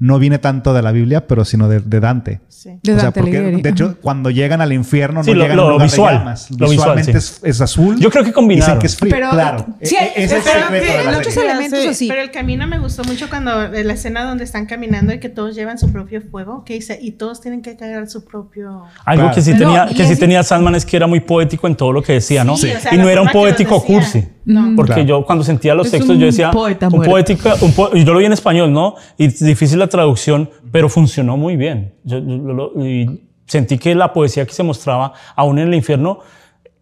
[0.00, 2.40] no viene tanto de la Biblia, pero sino de, de Dante.
[2.48, 2.70] Sí.
[2.82, 5.56] De o sea, Dante porque de hecho, cuando llegan al infierno, Sí, no lo- llegan
[5.58, 6.50] lo a un lugar de visual, llamas.
[6.50, 7.18] lo visual, Visualmente sí.
[7.18, 8.00] es, es azul.
[8.00, 8.66] Yo creo que combinaron.
[8.66, 9.66] Dicen que es frío, Pero, claro.
[9.82, 11.50] sí, E- es el pero secreto de en otros serie.
[11.50, 12.08] elementos así.
[12.08, 15.54] Pero el camino me gustó mucho cuando la escena donde están caminando y que todos
[15.54, 18.84] llevan su propio fuego, que dice, y todos tienen que cargar su propio...
[19.04, 19.34] Algo Claro.
[19.34, 21.76] que sí No, tenía, y que sí tenía Sandman es que era muy poético en
[21.76, 22.56] todo lo que decía, ¿no?
[22.56, 23.86] Sí, o sea, y no era un poético decía.
[23.94, 24.28] cursi.
[24.52, 24.74] No.
[24.76, 25.08] Porque Claro.
[25.08, 28.12] yo cuando sentía los Es textos yo decía, poeta un poética, un po- y yo
[28.12, 28.94] lo vi en español, ¿no?
[29.18, 31.94] Y difícil la traducción, pero funcionó muy bien.
[32.04, 36.18] Yo, yo lo- y sentí que la poesía que se mostraba aún en el infierno,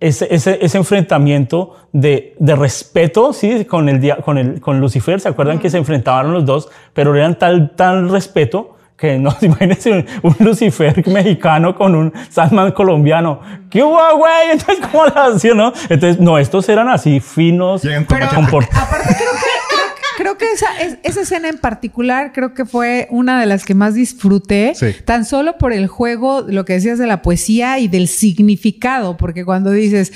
[0.00, 5.28] ese, ese, ese enfrentamiento de, de respeto, sí, con el, con el, con Lucifer, ¿se
[5.28, 6.68] acuerdan que se enfrentaban los dos?
[6.94, 12.72] Pero eran tal, tal respeto Que no, imagínense un, un Lucifer mexicano con un Sandman
[12.72, 13.40] colombiano.
[13.70, 14.50] ¿Qué hubo, güey?
[14.52, 15.72] Entonces, ¿cómo la hacía, no?
[15.88, 21.20] Entonces, no, estos eran así finos, Pero aparte creo que, creo, que- esa, es- esa
[21.22, 24.86] escena en particular creo que fue una de las que más disfruté, Sí.
[25.04, 29.44] tan solo por el juego, lo que decías de la poesía y del significado, porque
[29.44, 30.12] cuando dices,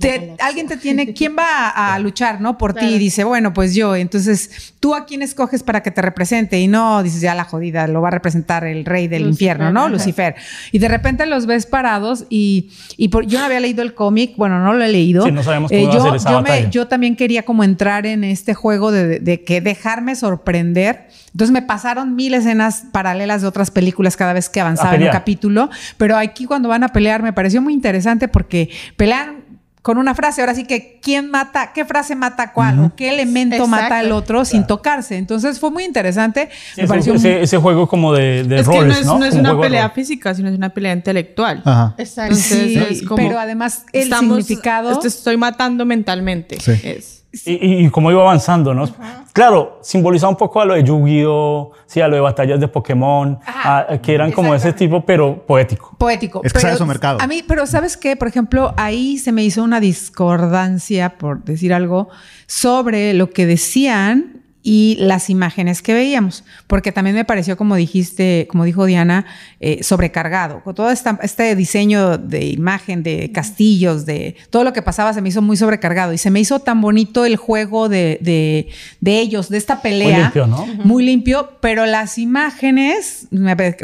[0.00, 2.58] te- alguien te tiene, ¿quién va a, a luchar, no?
[2.58, 6.02] Por ti, y dice, bueno, pues yo, entonces, ¿tú a quién escoges para que te
[6.02, 6.58] represente?
[6.58, 9.72] Y no, dices, ya la jodida, lo va a representar el rey del Lucifer, infierno,
[9.72, 9.80] ¿no?
[9.80, 9.88] ajá.
[9.90, 10.34] Lucifer.
[10.72, 14.34] Y de repente los ves parados y, y por- yo no había leído el cómic,
[14.36, 15.24] bueno, no lo he leído.
[15.24, 16.70] Sí, no sabemos cómo Eh, va a yo, esa yo me- batalla.
[16.70, 21.08] yo también quería como entrar en este juego de, de que dejarme sorprender.
[21.32, 25.10] Entonces me pasaron mil escenas paralelas de otras películas cada vez que avanzaba en un
[25.10, 25.68] capítulo.
[25.98, 29.44] Pero aquí cuando van a pelear me pareció muy interesante porque pelean
[29.82, 30.40] con una frase.
[30.40, 33.70] Ahora sí que quién mata, qué frase mata a cuál o qué elemento Exacto.
[33.70, 35.16] mata al otro sin tocarse.
[35.16, 36.48] Entonces fue muy interesante.
[36.74, 38.98] Sí, me ese, pareció ese- muy- ese juego como de, de Es que no roles,
[39.00, 39.18] es, ¿no?
[39.20, 41.62] no es una pelea física, sino es una pelea intelectual.
[41.64, 41.94] Ajá.
[41.98, 42.34] Exacto.
[42.34, 44.98] Entonces, Sí, es como- pero además el Estamos- significado.
[44.98, 46.58] Te estoy matando mentalmente.
[46.60, 46.72] Sí.
[46.82, 47.22] Es.
[47.44, 48.88] Y, y- y cómo iba avanzando, ¿no?
[49.32, 53.38] Claro, simboliza un poco a lo de Yu-Gi-Oh!, sí, a lo de batallas de Pokémon,
[53.46, 55.94] a- que eran como ese tipo, pero poético.
[55.98, 56.40] poético.
[56.44, 57.18] Es que sabe su mercado.
[57.20, 58.16] A mí, pero ¿sabes qué?
[58.16, 62.08] Por ejemplo, ahí se me hizo una discordancia, por decir algo,
[62.46, 68.48] sobre lo que decían y las imágenes que veíamos, porque también me pareció, como dijiste,
[68.50, 69.24] como dijo Diana,
[69.60, 70.60] eh, sobrecargado.
[70.64, 75.22] Con todo esta- este diseño de imagen, de castillos, de todo lo que pasaba, se
[75.22, 78.66] me hizo muy sobrecargado y se me hizo tan bonito el juego de, de-
[79.00, 80.18] de ellos, de esta pelea.
[80.22, 80.66] limpio, ¿no?
[80.82, 83.28] Muy limpio, pero las imágenes,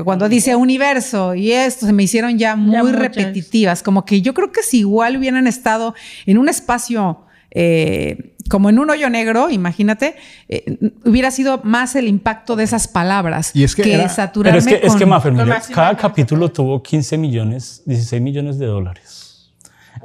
[0.04, 3.84] cuando dice universo y esto, se me hicieron ya muy repetitivas.
[3.84, 5.94] Como que yo creo que si igual hubieran estado
[6.26, 7.20] en un espacio
[7.54, 10.16] eh, como en un hoyo negro, imagínate,
[10.48, 14.70] eh, hubiera sido más el impacto de esas palabras Y es que era- saturarme Pero
[14.74, 18.20] es que, es con- que Maffer, con mire, más cada capítulo tuvo 15 millones, 16
[18.22, 19.52] millones de dólares.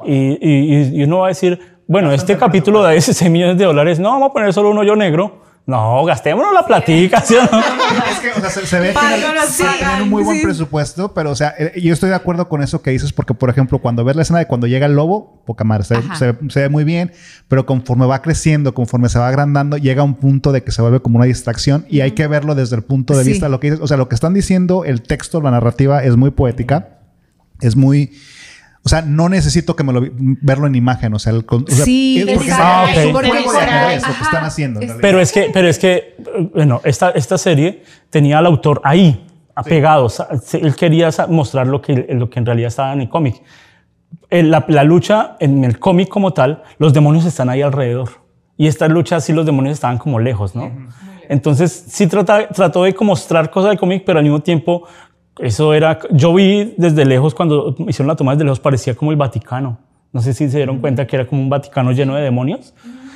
[0.05, 3.99] Y, y- y uno va a decir, bueno, este capítulo da 16 millones de dólares,
[3.99, 5.43] no, vamos a poner solo un hoyo negro.
[5.67, 7.59] No, gastémonos la platica, ¿sí o no?
[8.09, 10.43] Es que, o sea, se, se ve que sí, tienen un muy buen sí.
[10.45, 13.49] presupuesto, pero, o sea, eh, yo estoy de acuerdo con eso que dices, porque, por
[13.49, 16.59] ejemplo, cuando ves la escena de cuando llega el lobo, poca madre, se, se- se
[16.61, 17.11] ve muy bien,
[17.49, 20.81] pero conforme va creciendo, conforme se va agrandando, llega a un punto de que se
[20.81, 23.31] vuelve como una distracción y hay que verlo desde el punto de Sí.
[23.31, 23.83] vista de lo que dices.
[23.83, 26.99] O sea, lo que están diciendo, el texto, la narrativa es muy poética,
[27.59, 28.13] es muy.
[28.87, 30.01] O sea, no necesito que me lo
[30.41, 32.51] verlo en imagen, o sea, el o sea, Sí, es porque.
[32.53, 32.97] Ah, ok.
[32.97, 34.81] es un juego de ajedrez lo que están haciendo.
[34.81, 34.97] en.
[35.01, 36.15] Pero es que, pero es que,
[36.53, 40.07] bueno, esta, esta serie tenía al autor ahí, apegado.
[40.07, 43.41] sa- se- Él quería mostrar lo que, lo que en realidad estaba en el cómic.
[44.29, 48.09] La, la lucha en el cómic como tal, los demonios están ahí alrededor.
[48.55, 50.71] Y esta lucha sí los demonios estaban como lejos, ¿no?
[51.29, 54.87] Entonces sí trata, trató de mostrar cosas del cómic, pero al mismo tiempo
[55.39, 55.99] eso era...
[56.11, 59.77] Yo vi desde lejos, cuando hicieron la toma desde lejos, parecía como el Vaticano.
[60.13, 62.73] No sé si se dieron cuenta que era como un Vaticano lleno de demonios.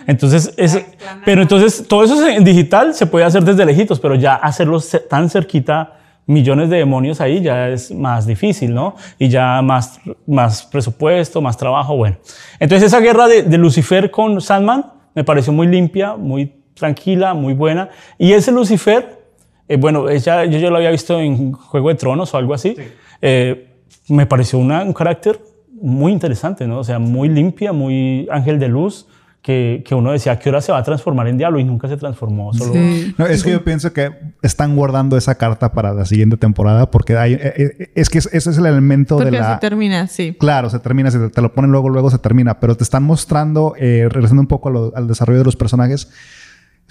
[0.07, 0.85] Entonces, ese-
[1.25, 4.99] pero entonces todo eso en digital se puede hacer desde lejitos, pero ya hacerlo ce-
[4.99, 8.95] tan cerquita, millones de demonios ahí ya es más difícil, ¿no?
[9.19, 12.17] Y ya más, más presupuesto, más trabajo, bueno.
[12.59, 17.53] Entonces esa guerra de, de Lucifer con Sandman me pareció muy limpia, muy tranquila, muy
[17.53, 17.89] buena.
[18.17, 19.20] Y ese Lucifer,
[19.67, 22.75] eh, bueno, ella, yo ya lo había visto en Juego de Tronos o algo así,
[23.21, 23.67] eh,
[24.09, 25.39] me pareció una- un carácter
[25.81, 26.79] muy interesante, ¿no?
[26.79, 29.07] O sea, muy limpia, muy ángel de luz,
[29.41, 31.57] que, que uno decía, ¿a qué hora se va a transformar en diablo?
[31.57, 32.73] Y nunca se transformó, solo...
[32.73, 33.15] Sí.
[33.17, 34.11] No, es que yo pienso que
[34.43, 38.45] están guardando esa carta para la siguiente temporada porque hay, eh, es que ese es
[38.59, 39.59] el elemento Porque de la...
[39.59, 40.37] termina, sí.
[40.39, 43.73] Claro, se termina, si te, lo ponen luego, luego se termina, pero te están mostrando,
[43.79, 46.11] eh, regresando un poco lo- al desarrollo de los personajes,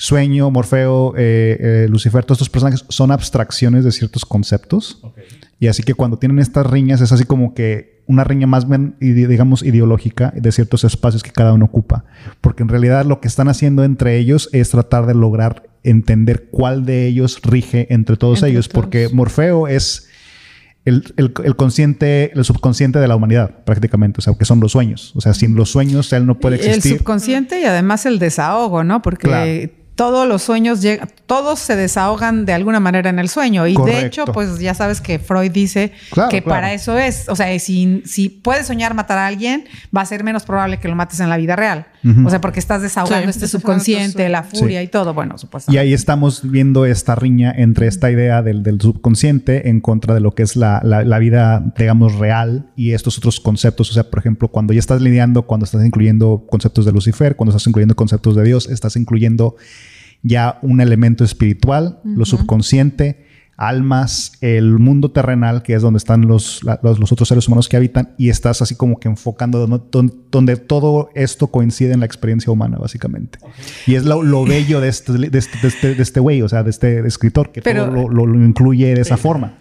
[0.03, 5.03] Sueño, Morfeo, eh, eh, Lucifer, todos estos personajes son abstracciones de ciertos conceptos.
[5.59, 8.97] Y así que cuando tienen estas riñas es así como que una riña más bien,
[8.99, 12.07] digamos, ideológica de ciertos espacios que cada uno ocupa.
[12.41, 16.87] Porque en realidad lo que están haciendo entre ellos es tratar de lograr entender cuál
[16.87, 18.69] de ellos rige entre todos Entre ellos.
[18.71, 18.83] todos.
[18.83, 20.09] Porque Morfeo es
[20.87, 24.21] el, el- el consciente, el subconsciente de la humanidad, prácticamente.
[24.21, 25.13] O sea, que son los sueños.
[25.15, 26.97] O sea, sin los sueños él no puede el existir.
[26.99, 29.03] subconsciente y además el desahogo, ¿no?
[29.03, 29.80] Porque Claro.
[30.01, 33.67] Todos los sueños llegan, todos se desahogan de alguna manera en el sueño.
[33.67, 36.57] Y de hecho, pues ya sabes que Freud dice Claro, que claro.
[36.57, 37.29] para eso es.
[37.29, 40.89] O sea, si, si puedes soñar matar a alguien, va a ser menos probable que
[40.89, 41.87] lo mates en la vida real.
[42.25, 44.87] O sea, porque estás desahogando Sí, este subconsciente, la furia Sí.
[44.87, 45.13] y todo.
[45.13, 45.81] Bueno, Y supuestamente.
[45.81, 50.35] ahí estamos viendo esta riña entre esta idea del, del subconsciente en contra de lo
[50.35, 53.91] que es la, la- la vida, digamos, real y estos otros conceptos.
[53.91, 57.51] O sea, por ejemplo, cuando ya estás lidiando, cuando estás incluyendo conceptos de Lucifer, cuando
[57.55, 59.57] estás incluyendo conceptos de Dios, estás incluyendo
[60.23, 66.65] ya un elemento espiritual, lo subconsciente, almas, el mundo terrenal, que es donde están los,
[66.65, 69.81] la- los, los otros seres humanos que habitan, y estás así como que enfocando donde,
[69.93, 73.39] don- donde todo esto coincide en la experiencia humana, básicamente.
[73.87, 76.49] Y es lo, lo bello de este de este de este- de este güey, o
[76.49, 79.59] sea, de este escritor, que Pero- todo lo, lo- lo incluye de esa forma.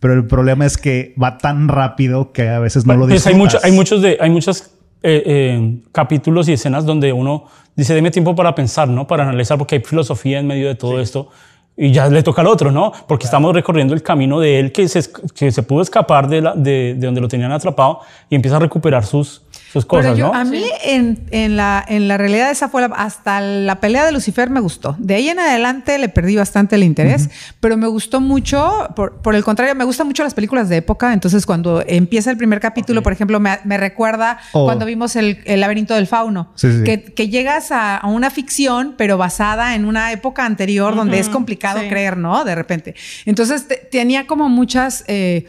[0.00, 3.34] Pero el problema es que va tan rápido que a veces no lo Pues hay,
[3.34, 3.64] mucho- disfrutas.
[3.64, 4.70] hay muchos de, hay muchos
[5.04, 7.44] eh, eh, capítulos y escenas donde uno
[7.76, 9.06] dice, deme tiempo para pensar, ¿no?
[9.06, 11.28] Para analizar, porque hay filosofía en medio de todo esto.
[11.76, 12.92] Y ya le toca al otro, ¿no?
[13.08, 15.02] Porque estamos recorriendo el camino de él que se,
[15.34, 18.60] que se pudo escapar de, la- de, de donde lo tenían atrapado y empieza a
[18.60, 19.42] recuperar sus,
[19.74, 20.34] sus cosas, Pero yo- ¿no?
[20.38, 24.12] A mí, en, en la, en la realidad, esa fue la- hasta la pelea de
[24.12, 24.96] Lucifer me gustó.
[24.98, 27.28] De ahí en adelante le perdí bastante el interés,
[27.60, 31.12] pero me gustó mucho, por, por el contrario, me gustan mucho las películas de época.
[31.12, 34.64] Entonces, cuando empieza el primer capítulo, por ejemplo, me, me recuerda Oh.
[34.64, 36.84] cuando vimos el, el laberinto del fauno, Sí, sí.
[36.84, 41.28] Que, que llegas a, a una ficción, pero basada en una época anterior donde es
[41.28, 41.88] complicado sí.
[41.88, 42.44] creer, ¿no?
[42.44, 42.94] De repente.
[43.26, 45.02] Entonces, te- tenía como muchas.
[45.08, 45.46] eh,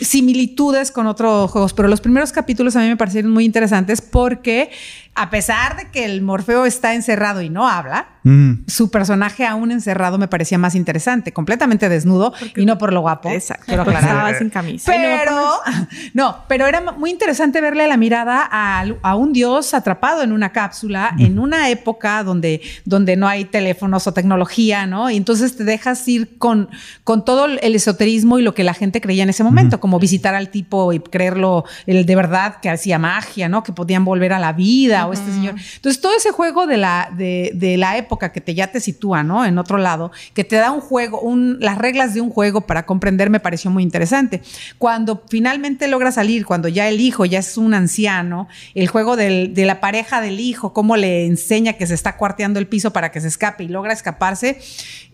[0.00, 4.70] similitudes con otros juegos, pero los primeros capítulos a mí me parecieron muy interesantes porque
[5.16, 8.64] a pesar de que el Morfeo está encerrado y no habla, Mm.
[8.66, 13.30] su personaje aún encerrado me parecía más interesante, completamente desnudo y no por lo guapo.
[13.30, 13.80] Exacto.
[13.80, 14.02] aclarar.
[14.02, 14.90] estaba sin camisa.
[14.92, 15.48] Pero,
[16.14, 20.50] no, pero era muy interesante verle la mirada a, a un dios atrapado en una
[20.50, 25.08] cápsula, en una época donde, donde no hay teléfonos o tecnología, ¿no?
[25.08, 26.68] Y entonces te dejas ir con,
[27.04, 30.34] con todo el esoterismo y lo que la gente creía en ese momento, como visitar
[30.34, 33.62] al tipo y creerlo el de verdad que hacía magia, ¿no?
[33.62, 35.54] Que podían volver a la vida o este señor.
[35.76, 39.22] Entonces, todo ese juego de la, de, de la época que te, ya te sitúa,
[39.22, 39.44] ¿no?
[39.44, 42.86] En otro lado, que te da un juego, un, las reglas de un juego para
[42.86, 44.42] comprender me pareció muy interesante.
[44.78, 49.54] Cuando finalmente logra salir, cuando ya el hijo ya es un anciano, el juego del-
[49.54, 53.10] de la pareja del hijo, cómo le enseña que se está cuarteando el piso para
[53.10, 54.58] que se escape y logra escaparse,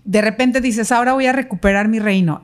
[0.05, 2.43] de repente dices, ahora voy a recuperar mi reino.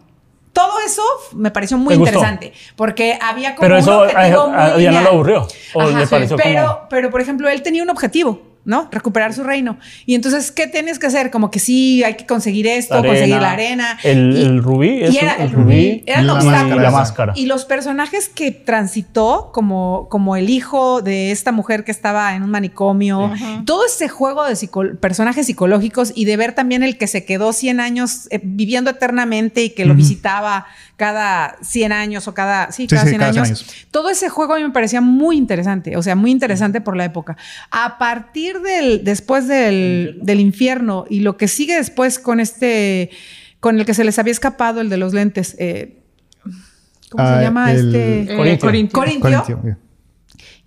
[0.59, 1.03] Todo eso
[1.35, 4.77] me pareció muy interesante, porque había como Pero un eso objetivo a- muy a Diana
[4.99, 5.05] lineal.
[5.05, 8.41] lo aburrió, o Ajá, le pareció pero, como- pero, por ejemplo, él tenía un objetivo,
[8.69, 8.87] ¿no?
[8.93, 9.79] Recuperar su reino.
[10.05, 11.31] Y entonces, ¿qué tienes que hacer?
[11.31, 13.99] Como que sí, hay que conseguir esto, La conseguir la arena.
[14.05, 16.03] el- Y- el rubí, Y eso, era el rubí.
[16.07, 16.63] Eran la obstáculos.
[16.69, 16.83] máscara.
[16.83, 17.33] la máscara.
[17.35, 22.43] Y los personajes que transitó, como, como el hijo de esta mujer que estaba en
[22.43, 23.33] un manicomio,
[23.65, 27.55] todo ese juego de psico- personajes psicológicos y de ver también el que se quedó
[27.55, 32.83] 100 años eh, viviendo eternamente y que lo visitaba cada 100 años o cada, sí,
[32.83, 33.61] Sí, cada, sí, 100, cada 100 años.
[33.63, 33.87] años.
[33.91, 37.05] Todo ese juego a mí me parecía muy interesante, o sea, muy interesante por la
[37.05, 37.37] época.
[37.71, 43.11] A partir del, después del, del infierno y lo que sigue después con este,
[43.61, 46.03] con el que se les había escapado, el de los lentes, eh,
[47.11, 48.37] ¿cómo Ah, se llama el- este?
[48.37, 48.67] Corintio.
[48.93, 49.21] Corintio.
[49.45, 49.79] Corintio.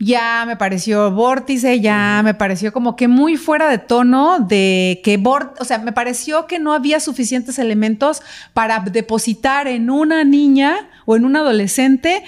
[0.04, 5.18] Ya me pareció vórtice, ya me pareció como que muy fuera de tono de que
[5.18, 8.24] Bort, o sea, me pareció que no había suficientes elementos
[8.54, 12.24] para depositar en una niña o en un adolescente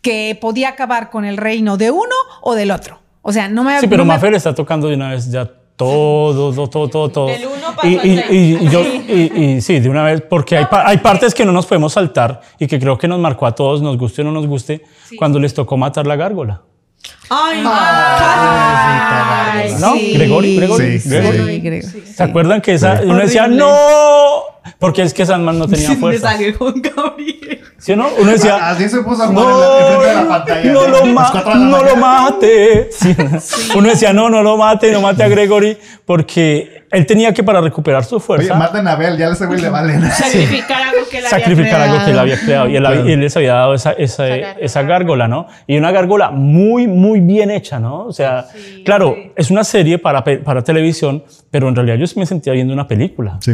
[0.00, 3.02] que podía acabar con el reino de uno o del otro.
[3.22, 5.44] O sea, no me Sí, pero no me- Maffer está tocando de una vez ya
[5.76, 7.08] todo, todo, todo, todo.
[7.10, 7.26] todo.
[7.26, 10.66] Del uno y, y, y- y yo, y, y sí, de una vez, porque hay,
[10.70, 13.80] hay partes que no nos podemos saltar y que creo que nos marcó a todos,
[13.82, 14.82] nos guste o no nos guste,
[15.18, 16.62] cuando les tocó matar la gárgola.
[17.30, 19.94] Ay, Ay, ¿No?
[19.94, 20.12] sí.
[20.14, 21.38] Gregory, Gregory, Sí, Gregory.
[21.54, 22.02] Sí, Gregory.
[22.06, 23.74] ¿Se acuerdan que esa, uno decía, no?
[24.78, 26.32] Porque es que Sandman no tenía me fuerza.
[26.32, 27.39] salió con Gabriel.
[27.80, 28.08] ¿Sí o no?
[28.18, 30.72] Uno decía, Así se puso a no, jugar en la, enfrente de la pantalla.
[30.72, 32.88] no lo, ma- cuatro de la no lo mate.
[32.92, 33.16] Sí.
[33.76, 37.60] Uno decía, no, no lo mate, no mate a Gregory, porque él tenía que para
[37.60, 39.98] recuperar su Oye, fuerza maten a Abel, ya a ese güey le vale.
[40.10, 42.68] Sacrificar algo que él había sacrificar algo que él había creado.
[42.68, 43.08] Y él, Claro.
[43.08, 45.46] y él les había dado esa, esa, esa gárgola, ¿no?
[45.66, 48.04] Y una gárgola muy, muy bien hecha, ¿no?
[48.06, 48.46] O sea,
[48.84, 52.74] claro, es una serie para, para televisión, pero en realidad yo sí me sentía viendo
[52.74, 53.38] una película.
[53.40, 53.52] Sí.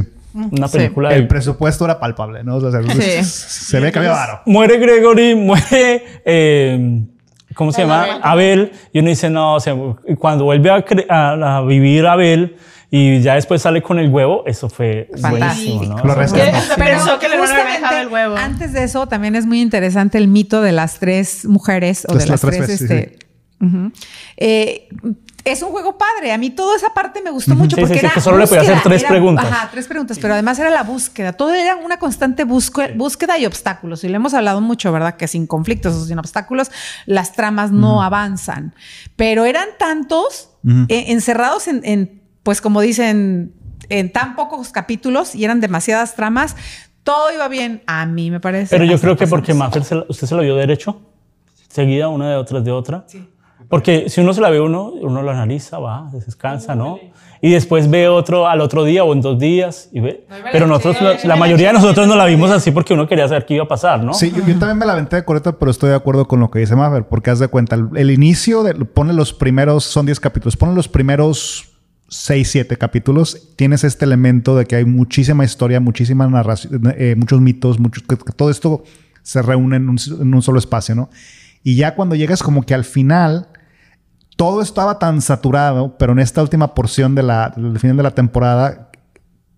[0.52, 2.56] Una película de El presupuesto era palpable, ¿no?
[2.56, 3.24] O sea, Sí.
[3.24, 4.40] se ve que había varo.
[4.46, 7.02] muere Gregory, muere, eh,
[7.54, 8.18] ¿cómo se llama?
[8.22, 8.72] Abel.
[8.92, 9.74] Y uno dice, no, o sea,
[10.18, 12.56] cuando vuelve a, cre- a- a vivir Abel
[12.90, 15.76] y ya después sale con el huevo, eso fue Fantástico.
[15.78, 16.04] buenísimo, ¿no?
[16.04, 16.44] Lo Eso rescató.
[16.44, 16.60] fue- ¿Qué?
[16.60, 18.36] Se pensó que le van a haber dejado el huevo.
[18.36, 22.20] Antes de eso, también es muy interesante el mito de las tres mujeres o de
[22.20, 23.25] las, las tres veces, sí,
[24.36, 24.88] Eh,
[25.44, 26.32] es un juego padre.
[26.32, 28.38] A mí toda esa parte me gustó mucho Sí, porque sí, sí, era que solo
[28.38, 29.44] le podía hacer búsqueda, tres era- preguntas.
[29.46, 31.32] Ajá, tres preguntas, pero además era la búsqueda.
[31.34, 34.02] Todo era una constante búsqueda, búsqueda y obstáculos.
[34.02, 35.16] Y lo hemos hablado mucho, ¿verdad?
[35.16, 36.70] Que sin conflictos o sin obstáculos
[37.06, 38.74] las tramas no avanzan.
[39.14, 40.50] Pero eran tantos
[40.88, 43.52] eh, encerrados en, en, pues como dicen,
[43.88, 46.56] en tan pocos capítulos y eran demasiadas tramas.
[47.04, 48.76] Todo iba bien, a mí me parece.
[48.76, 49.54] Pero yo creo que porque.
[49.54, 51.02] Maffer, usted se lo vio derecho,
[51.68, 53.06] seguida una de otras de otra.
[53.68, 56.98] Porque si uno se la ve uno, uno lo analiza, va, descansa, ¿no?
[57.40, 60.26] Y después ve otro al otro día o en dos días y ve.
[60.52, 63.44] Pero nosotros, la, la mayoría de nosotros no la vimos así porque uno quería saber
[63.44, 64.14] qué iba a pasar, ¿no?
[64.14, 66.50] Sí, yo, yo también me la aventé de correcta, pero estoy de acuerdo con lo
[66.50, 70.06] que dice Maffer, porque haz de cuenta, el, el inicio, de, pone los primeros, son
[70.06, 71.76] 10 capítulos, pone los primeros
[72.08, 77.40] 6, 7 capítulos, tienes este elemento de que hay muchísima historia, muchísima narración, eh, muchos
[77.40, 78.84] mitos, muchos, que, que todo esto
[79.22, 81.10] se reúne en un, en un solo espacio, ¿no?
[81.64, 83.48] Y ya cuando llegas como que al final,
[84.36, 88.10] todo estaba tan saturado, pero en esta última porción de la, del final de la
[88.12, 88.90] temporada,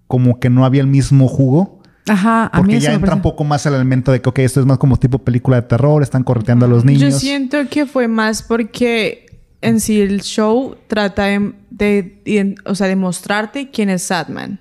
[0.07, 1.83] como que no había el mismo jugo.
[2.09, 4.39] Ajá, a mí Porque eso ya entra un poco más el elemento de que, ok,
[4.39, 7.03] esto es más como tipo película de terror, están correteando a los niños.
[7.03, 12.75] Yo siento que fue más porque en sí el show trata de, de- de- o
[12.75, 14.61] sea, de mostrarte quién es Sadman.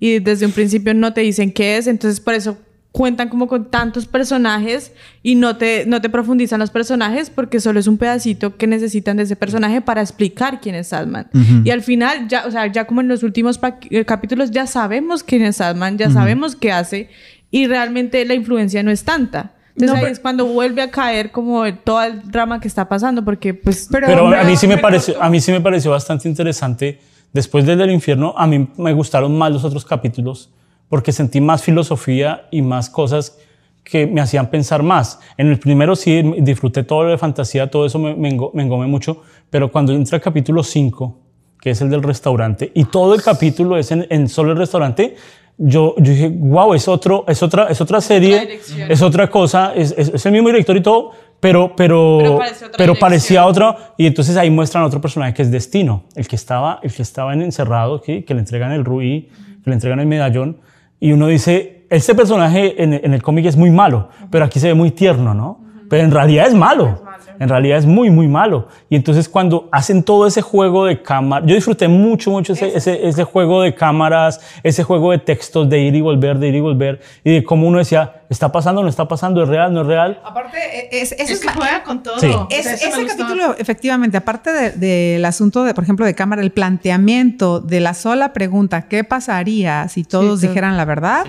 [0.00, 2.56] Y desde un principio no te dicen qué es, entonces por eso
[2.98, 7.78] cuentan como con tantos personajes y no te, no te profundizan los personajes porque solo
[7.78, 11.28] es un pedacito que necesitan de ese personaje para explicar quién es Sadman.
[11.62, 15.22] Y al final, ya, o sea, ya como en los últimos eh, capítulos ya sabemos
[15.22, 17.08] quién es Sadman, ya sabemos qué hace
[17.52, 19.52] y realmente la influencia no es tanta.
[19.76, 22.66] Entonces No, ahí pero- es cuando vuelve a caer como el- todo el drama que
[22.66, 23.86] está pasando porque pues...
[23.92, 26.98] Pero a mí sí me pareció, a mí sí me pareció bastante interesante.
[27.32, 30.50] Después del del infierno, a mí me gustaron más los otros capítulos
[30.88, 33.38] porque sentí más filosofía y más cosas
[33.84, 35.18] que me hacían pensar más.
[35.36, 38.86] En el primero sí disfruté todo lo de fantasía, todo eso me, me, me engomé
[38.86, 41.18] mucho, pero cuando entra el capítulo 5,
[41.60, 45.16] que es el del restaurante, y todo el capítulo es en, en solo el restaurante,
[45.60, 49.92] yo, yo dije, wow, es, otro, es, otra, es otra serie, es otra cosa, es,
[49.96, 54.06] es- es el mismo director y todo, pero, pero, Pero otra pero parecía otro, y
[54.06, 57.42] entonces ahí muestran otro personaje que es Destino, el que estaba, el que estaba en
[57.42, 59.28] encerrado, aquí, que le entregan el rubí,
[59.64, 60.58] que le entregan el medallón,
[61.00, 64.68] y uno dice, este personaje en, en el cómic es muy malo, pero aquí se
[64.68, 65.68] ve muy tierno, ¿no?
[65.88, 67.02] Pero en realidad es malo.
[67.38, 68.68] En realidad es muy, muy malo.
[68.88, 73.06] Y entonces cuando hacen todo ese juego de cámara, yo disfruté mucho, mucho ese, ese,
[73.06, 76.60] ese juego de cámaras, ese juego de textos, de ir y volver, de ir y
[76.60, 79.86] volver, y de cómo uno decía, ¿está pasando, no está pasando, es real, no es
[79.86, 80.20] real?
[80.24, 82.18] Aparte, e, es, eso Es es, que juega con todo.
[82.18, 82.26] Sí.
[82.26, 86.50] O sea, ese capítulo, efectivamente, aparte de- del asunto, de, por ejemplo, de cámara, el
[86.52, 91.24] planteamiento de la sola pregunta, ¿qué pasaría si todos Sí, dijeran la verdad?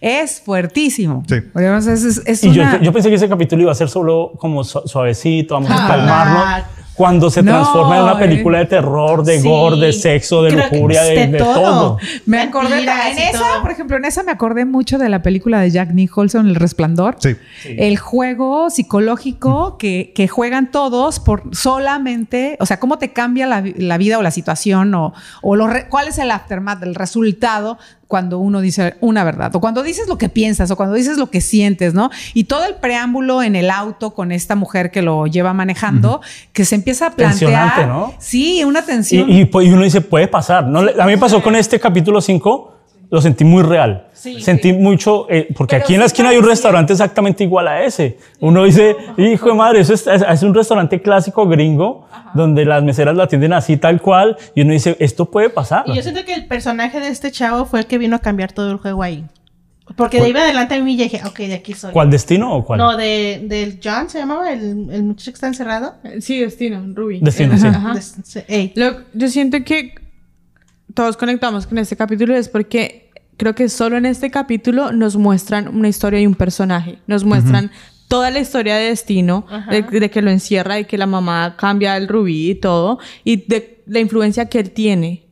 [0.00, 1.22] Es fuertísimo.
[1.28, 1.36] Sí.
[1.54, 4.32] Es, es- es Y yo, una- yo pensé que ese capítulo iba a ser solo
[4.38, 5.88] como su- suavecito, vamos a Ah.
[5.88, 6.64] calmarnos.
[6.94, 9.48] Cuando se No, transforma en una película de terror, de Sí.
[9.48, 11.96] gore, de sexo, de lujuria, de, de todo.
[12.26, 13.62] Me acordé, en esa, todo.
[13.62, 17.16] por ejemplo, en esa me acordé mucho de la película de Jack Nicholson, El Resplandor.
[17.18, 17.34] Sí.
[17.64, 23.60] El juego psicológico que, que juegan todos por solamente, o sea, cómo te cambia la,
[23.62, 26.94] vi- la vida o la situación o, o lo re- cuál es el aftermath, el
[26.94, 31.16] resultado cuando uno dice una verdad o cuando dices lo que piensas o cuando dices
[31.16, 32.10] lo que sientes, ¿no?
[32.34, 36.20] Y todo el preámbulo en el auto con esta mujer que lo lleva manejando,
[36.52, 37.88] que se empieza a plantear.
[37.88, 38.14] ¿no?
[38.18, 39.30] Sí, una tensión.
[39.30, 40.64] Y, y, pues, y uno dice, puede pasar.
[40.64, 42.71] A mí me pasó con este capítulo 5,
[43.12, 44.06] lo sentí muy real.
[44.14, 47.68] sentí mucho, eh, porque Pero aquí en la sí esquina hay un restaurante exactamente igual
[47.68, 48.16] a ese.
[48.40, 52.82] Uno dice, hijo de madre, eso es, es- es un restaurante clásico gringo, donde las
[52.82, 55.84] meseras la atienden así tal cual, y uno dice, esto puede pasar.
[55.86, 58.52] Y yo siento que el personaje de este chavo fue el que vino a cambiar
[58.52, 59.24] todo el juego ahí.
[59.96, 61.92] Porque de ahí adelante a mí ya dije, ok, de aquí soy.
[61.92, 62.78] ¿Cuál destino o cuál?
[62.78, 65.96] No, de, del John se llamaba, el, el muchacho que está encerrado.
[66.20, 67.18] Sí, Destino, Ruby.
[67.20, 67.66] Destino, sí.
[67.66, 67.94] Ajá.
[68.76, 69.96] Lo- yo siento que
[70.94, 73.01] todos conectamos con este capítulo es porque
[73.42, 77.00] creo que solo en este capítulo nos muestran una historia y un personaje.
[77.08, 77.72] Nos muestran
[78.06, 81.96] toda la historia de Destino, de, de que lo encierra y que la mamá cambia
[81.96, 85.26] el rubí y todo, y de la influencia que él tiene.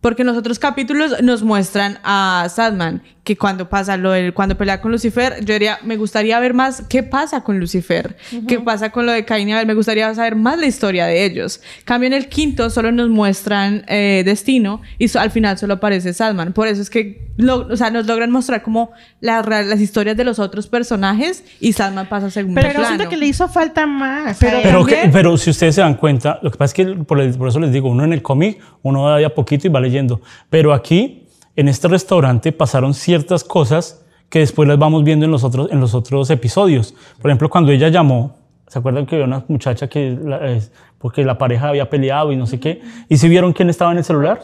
[0.00, 4.56] Porque en los otros capítulos nos muestran a Sadman, que cuando pasa lo del, cuando
[4.56, 8.88] pelea con Lucifer, yo diría, me gustaría ver más qué pasa con Lucifer, qué pasa
[8.90, 11.60] con lo de Caín y Abel, me gustaría saber más la historia de ellos.
[11.84, 16.14] Cambio en el quinto, solo nos muestran eh, Destino y so- al final solo aparece
[16.14, 16.54] Sadman.
[16.54, 20.16] Por eso es que lo- o sea, nos logran mostrar como las, ra- las historias
[20.16, 22.86] de los otros personajes y Sadman pasa a segundo Pero plano.
[22.88, 24.38] siento que le hizo falta más.
[24.40, 24.60] Pero-.
[24.62, 27.48] Pero, que- pero si ustedes se dan cuenta, lo que pasa es que por, por
[27.48, 30.22] eso les digo, uno en el cómic, uno va de a poquito y va leyendo.
[30.48, 31.26] Pero aquí,
[31.60, 35.80] en este restaurante, pasaron ciertas cosas que después las vamos viendo en los otros, en
[35.80, 36.94] los otros episodios.
[37.20, 38.36] Por ejemplo, cuando ella llamó,
[38.68, 40.60] ¿se acuerdan que había una muchacha que, la-
[40.98, 42.80] porque la pareja había peleado y no sé qué?
[43.08, 44.40] ¿Y si vieron quién estaba en el celular?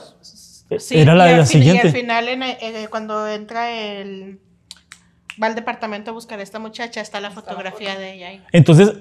[0.79, 1.89] Sí, Era la de la fin- Y siguiente.
[1.89, 4.41] al final, en el- eh, cuando entra el.
[5.41, 8.43] Va al departamento a buscar a esta muchacha, está la fotografía de ella ahí.
[8.53, 8.93] Entonces,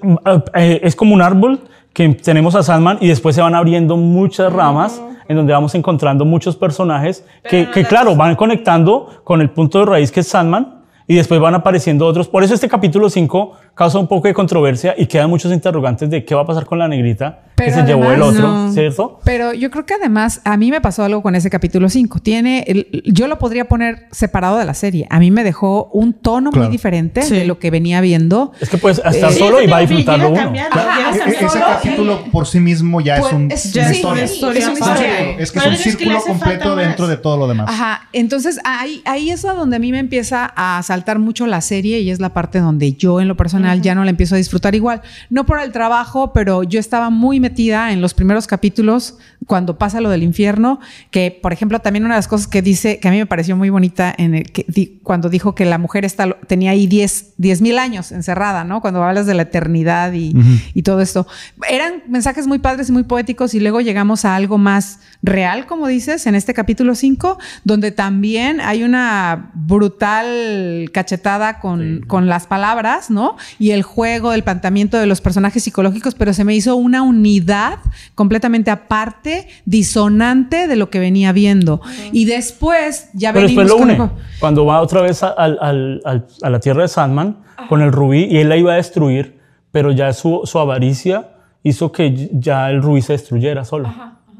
[0.54, 1.60] eh, es como un árbol
[1.94, 6.24] que tenemos a Sandman y después se van abriendo muchas ramas en donde vamos encontrando
[6.24, 10.82] muchos personajes que, que, claro, van conectando con el punto de raíz que es Sandman
[11.06, 12.28] y después van apareciendo otros.
[12.28, 16.24] Por eso este capítulo 5 causa un poco de controversia y quedan muchos interrogantes de
[16.24, 18.72] qué va a pasar con la negrita que se llevó el otro, No.
[18.72, 19.20] ¿cierto?
[19.24, 22.18] Pero yo creo que además a mí me pasó algo con ese capítulo 5.
[22.18, 25.06] Tiene, el- yo lo podría poner separado de la serie.
[25.08, 26.66] A mí me dejó un tono Claro.
[26.66, 27.32] muy diferente Sí.
[27.34, 28.50] de lo que venía viendo.
[28.60, 30.36] Es que puedes estar Eh, solo y va a disfrutarlo uno.
[30.36, 33.84] cambiando, E- e- ese solo- capítulo por sí mismo ya Pues, es, un, es- una
[33.88, 34.24] sí, historia.
[34.24, 34.94] es Es una Es una historia.
[35.04, 35.30] historia.
[35.38, 37.70] Es que es un es que le círculo completo dentro de todo lo demás.
[37.70, 41.60] Ajá, entonces ahí, ahí es a donde a mí me empieza a saltar mucho la
[41.60, 44.38] serie y es la parte donde yo en lo personal ya no la empiezo a
[44.38, 45.02] disfrutar igual.
[45.30, 50.00] No por el trabajo, pero yo estaba muy metida en los primeros capítulos cuando pasa
[50.00, 53.10] lo del infierno, que por ejemplo también una de las cosas que dice, que a
[53.10, 56.38] mí me pareció muy bonita, en el que di- cuando dijo que la mujer está,
[56.46, 58.80] tenía ahí 10 mil años encerrada, ¿no?
[58.80, 60.34] Cuando hablas de la eternidad y,
[60.72, 61.26] y todo esto.
[61.68, 65.88] Eran mensajes muy padres y muy poéticos y luego llegamos a algo más real, como
[65.88, 73.10] dices, en este capítulo 5, donde también hay una brutal cachetada con, con las palabras,
[73.10, 73.36] ¿no?
[73.58, 77.78] Y el juego, el planteamiento de los personajes psicológicos, pero se me hizo una unidad
[78.14, 81.80] completamente aparte, disonante de lo que venía viendo.
[82.12, 84.22] Y después ya Pero después venimos lo con- une.
[84.40, 87.38] Cuando va otra vez a, al- al- al- a la tierra de Sandman
[87.68, 89.38] con el rubí y él la iba a destruir,
[89.70, 91.30] pero ya su, su avaricia
[91.62, 93.92] hizo que ya el rubí se destruyera solo.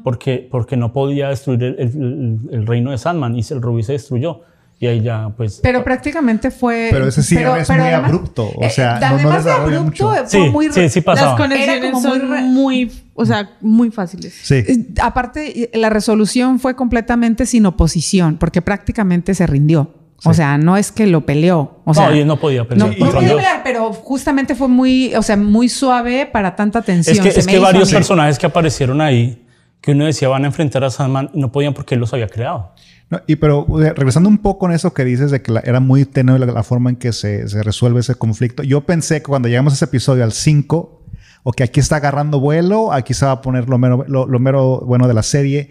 [0.03, 3.81] Porque, porque no podía destruir el, el- el- el reino de Sandman y el rubí
[3.83, 4.41] se destruyó.
[4.77, 5.61] Y ahí ya, pues.
[5.63, 6.89] Pero prácticamente fue.
[6.91, 10.19] Pero ese cierre es muy abrupto, o sea, no- no además de desarrolla abrupto, mucho.
[10.19, 10.65] fue sí, muy.
[10.71, 11.37] sí, sí Las pasaba.
[11.37, 14.33] conexiones como muy son muy, o sea, muy fáciles.
[14.43, 14.55] Sí.
[14.55, 19.93] Eh, Aparte, la resolución fue completamente sin oposición, porque prácticamente se rindió.
[20.23, 21.81] O sea, no es que lo peleó.
[21.85, 22.89] O sea, no, y no podía pelear.
[22.97, 27.15] no, no podía pelear, pero justamente fue muy, o sea, muy suave para tanta tensión.
[27.17, 29.45] Es que, Se es que varios personajes que aparecieron ahí,
[29.81, 32.73] que uno decía van a enfrentar a Sandman, no podían porque él los había creado.
[33.09, 35.59] No, y pero o sea, regresando un poco en eso que dices de que la-
[35.59, 38.63] era muy tenue la, la forma en que se, se resuelve ese conflicto.
[38.63, 41.03] Yo pensé que cuando llegamos a ese episodio al 5,
[41.43, 44.39] o que aquí está agarrando vuelo, aquí se va a poner lo mero, lo, lo
[44.39, 45.69] mero bueno de la serie.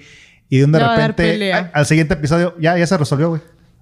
[0.48, 3.40] Y de un de repente, a- al siguiente episodio, ya, ya se resolvió, güey.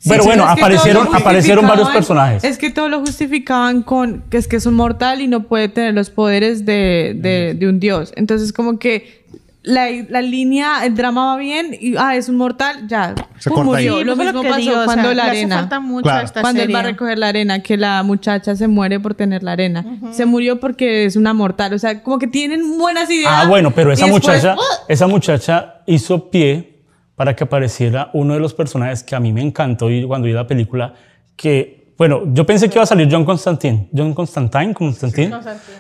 [0.09, 2.43] Pero Sí, bueno, aparecieron, aparecieron varios personajes.
[2.43, 5.69] Es que todo lo justificaban con que es que es un mortal y no puede
[5.69, 8.13] tener los poderes de, de- de un dios.
[8.17, 9.22] Entonces, como que
[9.65, 13.15] la, la línea, el drama va bien y, ah, es un mortal, ya.
[13.39, 13.89] Se pum, corta ahí.
[13.89, 13.99] murió.
[13.99, 15.57] Sí, lo mismo que pasó digo, o sea, cuando la arena.
[15.57, 16.25] falta mucho Claro.
[16.25, 19.43] esta Cuando él va a recoger la arena, que la muchacha se muere por tener
[19.43, 19.85] la arena.
[20.11, 21.73] Se murió porque es una mortal.
[21.75, 23.33] O sea, como que tienen buenas ideas.
[23.33, 24.85] Ah, bueno, pero esa después, muchacha, ¡uh!
[24.89, 26.81] esa muchacha hizo pie
[27.15, 30.33] para que apareciera uno de los personajes que a mí me encantó y cuando vi
[30.33, 30.95] la película,
[31.37, 35.33] que, bueno, yo pensé que iba a salir John Constantine, John Constantine, Constantine,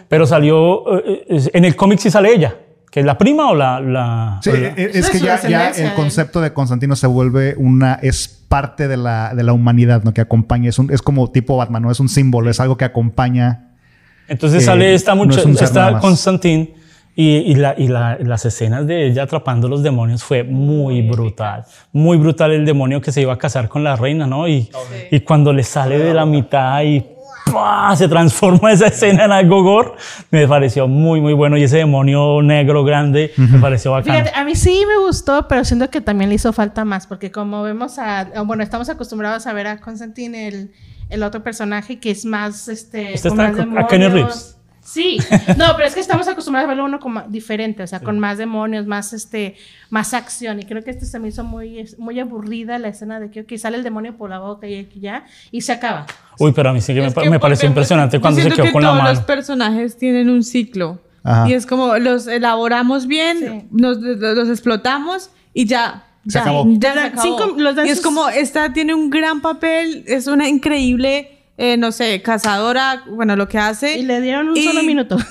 [0.08, 2.54] pero salió, eh, eh, en el cómic sí sale ella,
[2.92, 3.80] que es la prima o la...
[3.80, 6.94] la- Sí, o la- e- e- es Es que ya, el de- concepto de Constantino
[6.94, 10.12] se vuelve una, es parte de la, de la humanidad, ¿no?
[10.12, 11.90] Que acompaña, es, un, es como tipo Batman, ¿no?
[11.90, 13.70] Es un símbolo, es algo que acompaña.
[14.28, 15.98] Entonces Eh, sale esta no es esta.
[16.00, 16.74] Constantine
[17.16, 21.64] y, y, la, y la- las escenas de ella atrapando los demonios fue muy brutal.
[21.92, 24.46] Muy brutal el demonio que se iba a casar con la reina, ¿no?
[24.48, 24.68] Y,
[25.10, 27.06] y cuando le sale de la mitad y
[27.52, 27.94] ¡pua!
[27.96, 29.92] se transforma esa escena en algo gore,
[30.30, 31.56] me pareció muy, muy bueno.
[31.56, 34.14] Y ese demonio negro grande me pareció bacán.
[34.14, 37.30] Fíjate, a mí sí me gustó, pero siento que también le hizo falta más, porque
[37.30, 40.72] como vemos a, bueno, estamos acostumbrados a ver a Constantine, el,
[41.08, 44.08] el otro personaje que es más, este, Este está a Kenny.
[44.08, 44.58] Reeves.
[44.84, 45.18] Sí,
[45.56, 48.36] no, pero es que estamos acostumbrados a verlo uno como diferente, o sea, con más
[48.36, 49.54] demonios, más este,
[49.90, 50.58] más acción.
[50.60, 53.52] Y creo que este se me hizo muy, muy aburrida la escena de que ok,
[53.58, 56.06] sale el demonio por la boca y aquí ya, y se acaba.
[56.38, 58.64] Uy, pero a mí sí que me, Es que me pareció impresionante cuando se quedó
[58.64, 59.14] que con la todos mano.
[59.14, 61.00] los personajes tienen un ciclo.
[61.22, 61.48] Ajá.
[61.48, 63.68] Y es como los elaboramos bien, Sí.
[63.70, 66.06] nos, los explotamos y ya.
[66.26, 66.64] Se ya, acabó.
[66.68, 67.22] ya Les se acabó.
[67.54, 72.22] cinco- y es como, esta tiene un gran papel, es una increíble, eh, no sé,
[72.22, 73.98] cazadora, bueno, lo que hace.
[73.98, 75.16] Y le dieron un Y- solo minuto.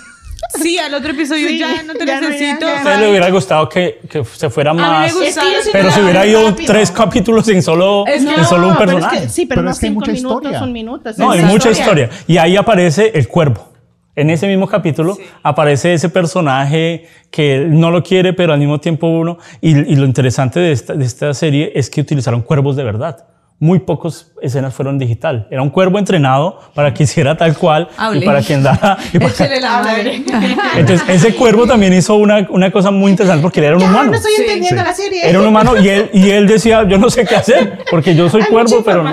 [0.62, 2.66] Sí, al otro episodio Sí, ya no te ya no, ya, necesito.
[2.66, 2.74] ya.
[2.74, 5.14] A usted le hubiera gustado que, que se fuera A mí me más...
[5.14, 5.30] gusta.
[5.30, 6.74] Es que Pero si hubiera ido rápido.
[6.74, 9.22] tres capítulos en solo, Es que en solo un No, pero es personaje.
[9.28, 10.64] que- sí, pero, Pero no es que hay cinco mucha minutos, historia.
[10.64, 11.10] un minuto.
[11.10, 12.10] es No, hay mucha historia.
[12.28, 13.72] Y ahí aparece el cuervo.
[14.16, 19.08] En ese mismo capítulo aparece ese personaje que no lo quiere, pero al mismo tiempo
[19.08, 19.38] uno.
[19.62, 23.26] Y, y lo interesante de esta, de esta serie es que utilizaron cuervos de verdad.
[23.64, 25.48] Muy pocas escenas fueron digital.
[25.52, 28.22] Era un cuervo entrenado para que hiciera tal cual Hable.
[28.22, 28.98] y para que andara.
[29.14, 30.24] y para- Échele la madre.
[30.78, 33.90] Entonces, ese cuervo también hizo una, una cosa muy interesante porque él era un Ya,
[33.90, 34.10] humano.
[34.10, 34.42] no estoy Sí.
[34.42, 35.30] entendiendo la serie.
[35.30, 38.30] Era un humano y él, y él decía, yo no sé qué hacer, porque yo
[38.32, 39.12] soy Hay cuervo, mucha pero no,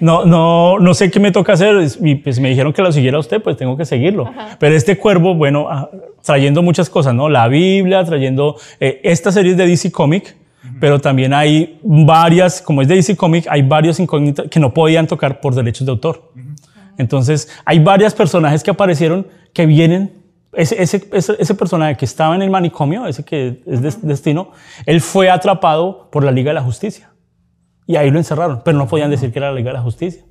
[0.00, 1.76] no, no, no sé qué me toca hacer.
[2.02, 4.32] Y pues me dijeron que lo siguiera usted, pues tengo que seguirlo.
[4.58, 5.90] Pero este cuervo, bueno, ah,
[6.24, 7.28] trayendo muchas cosas, ¿no?
[7.28, 10.36] La Biblia, trayendo eh, esta serie es de DC Comic,
[10.80, 15.06] pero también hay varias, como es de DC Comic, hay varios incógnitas que no podían
[15.06, 16.32] tocar por derechos de autor.
[16.98, 20.12] Entonces, hay varios personajes que aparecieron que vienen.
[20.52, 24.50] Ese, ese, ese, ese personaje que estaba en el manicomio, ese que es des- destino,
[24.84, 27.10] él fue atrapado por la Liga de la Justicia.
[27.86, 30.22] Y ahí lo encerraron, pero no podían decir que era la Liga de la Justicia.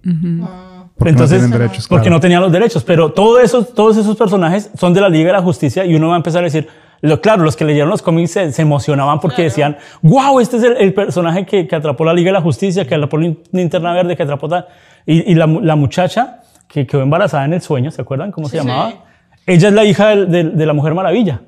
[0.98, 2.18] Porque no tienen derechos, Porque claro.
[2.18, 2.84] no tenían los derechos.
[2.84, 6.10] Pero todos esos, todos esos personajes son de la Liga de la Justicia y uno
[6.10, 6.68] va a empezar a decir,
[7.02, 10.64] lo, claro, los que leyeron los cómics se, se emocionaban porque decían, wow, este es
[10.64, 13.94] el, el personaje que, que atrapó la Liga de la Justicia, que atrapó la linterna
[13.94, 14.68] verde, que atrapó tal.
[15.06, 18.48] Y, y la, mu- la muchacha que quedó embarazada en el sueño, ¿se acuerdan cómo
[18.50, 18.94] se llamaba?
[19.46, 21.42] Ella es la hija de la Mujer Maravilla.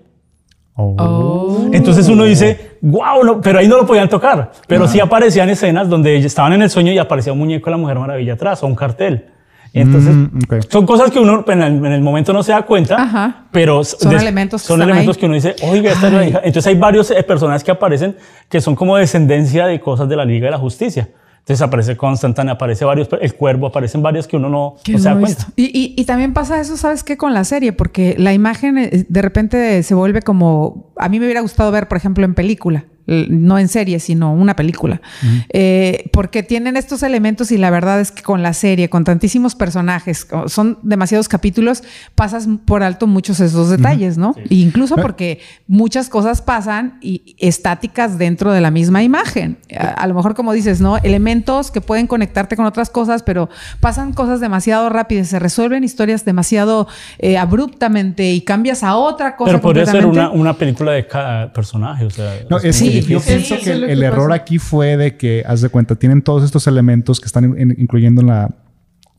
[0.75, 1.67] Oh.
[1.73, 4.51] Entonces uno dice, wow, no, pero ahí no lo podían tocar.
[4.67, 7.77] Pero sí aparecían escenas donde estaban en el sueño y aparecía un muñeco de la
[7.77, 9.27] Mujer Maravilla atrás o un cartel.
[9.74, 13.01] Entonces, Mm, son cosas que uno en el, en el momento no se da cuenta,
[13.01, 13.45] Ajá.
[13.51, 15.19] pero Son elementos que son están elementos ahí.
[15.22, 16.38] que uno dice, oiga, esta es la hija.
[16.43, 18.17] Entonces hay varios eh, personajes que aparecen
[18.49, 21.09] que son como descendencia de cosas de la Liga de la Justicia.
[21.39, 25.28] Entonces aparece Constantine, aparece varios, el cuervo, aparecen varios que uno no, se da cuenta.
[25.28, 25.45] visto.
[25.55, 27.17] Y, y- y también pasa eso, ¿sabes qué?
[27.17, 30.91] Con la serie, porque la imagen eh, de repente se vuelve como...
[30.97, 32.84] A mí me hubiera gustado ver, por ejemplo, en película.
[33.05, 35.01] No en serie, sino una película.
[35.49, 39.55] Eh, porque tienen estos elementos y la verdad es que con la serie, con tantísimos
[39.55, 41.83] personajes, son demasiados capítulos,
[42.15, 44.35] pasas por alto muchos esos detalles, ¿no?
[44.49, 49.57] E incluso porque muchas cosas pasan y estáticas dentro de la misma imagen.
[49.77, 50.97] A, a lo mejor, como dices, ¿no?
[50.97, 53.49] Elementos que pueden conectarte con otras cosas, pero
[53.79, 56.87] pasan cosas demasiado rápidas, se resuelven historias demasiado
[57.19, 59.51] eh, abruptamente y cambias a otra cosa.
[59.51, 62.05] Pero podría ser una, una película de cada personaje.
[62.05, 65.17] O sea, No, es que Sí, yo sí, pienso que el error aquí fue de
[65.17, 68.49] que, haz de cuenta, tienen todos estos elementos que están in- incluyendo en la,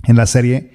[0.05, 0.71] en la serie,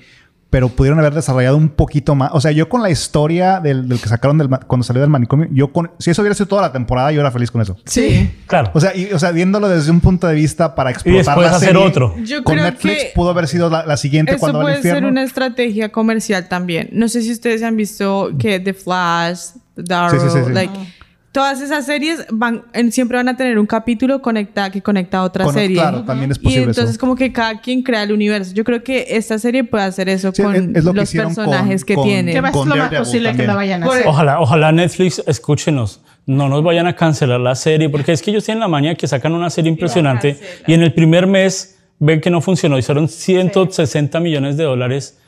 [0.49, 2.29] pero pudieron haber desarrollado un poquito más.
[2.33, 5.49] O sea, yo con la historia del, del que sacaron del cuando salió del manicomio,
[5.51, 7.75] yo con, si eso hubiera sido toda la temporada, yo era feliz con eso.
[7.83, 8.31] Sí.
[8.47, 8.71] Claro.
[8.73, 11.57] O sea, y, o sea, viéndolo desde un punto de vista para explotar después la
[11.57, 12.15] hacer serie, otro.
[12.23, 14.79] Yo con creo Netflix que pudo haber sido la, la siguiente Eso cuando va al
[14.79, 16.87] puede ser una estrategia comercial también.
[16.93, 19.39] No sé si ustedes han visto que The Flash,
[19.85, 20.53] The Arrow, Sí, sí, sí, sí.
[20.53, 20.73] like
[21.31, 25.23] todas esas series van en- siempre van a tener un capítulo conecta, que conecta a
[25.23, 25.75] otra Con- serie.
[25.77, 26.99] claro, también es Y posible entonces eso.
[26.99, 28.53] como que cada quien crea el universo.
[28.55, 31.09] Yo creo que esta serie puede hacer eso Sí, con es- es lo que los
[31.09, 32.31] hicieron personajes con- que con- tiene.
[32.33, 33.47] Que va a ser Con lo más Daredevil posible que también.
[33.49, 34.07] lo vayan a hacer.
[34.07, 38.43] Ojalá, ojalá Netflix, escúchenos, no nos vayan a cancelar la serie, porque es que ellos
[38.43, 42.29] tienen la maña que sacan una serie impresionante y en el primer mes ven que
[42.29, 45.19] no funcionó, hicieron 160 millones de dólares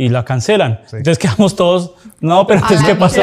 [0.00, 0.80] y la cancelan.
[0.92, 3.20] Entonces quedamos todos, no, pero entonces, ¿qué pasó?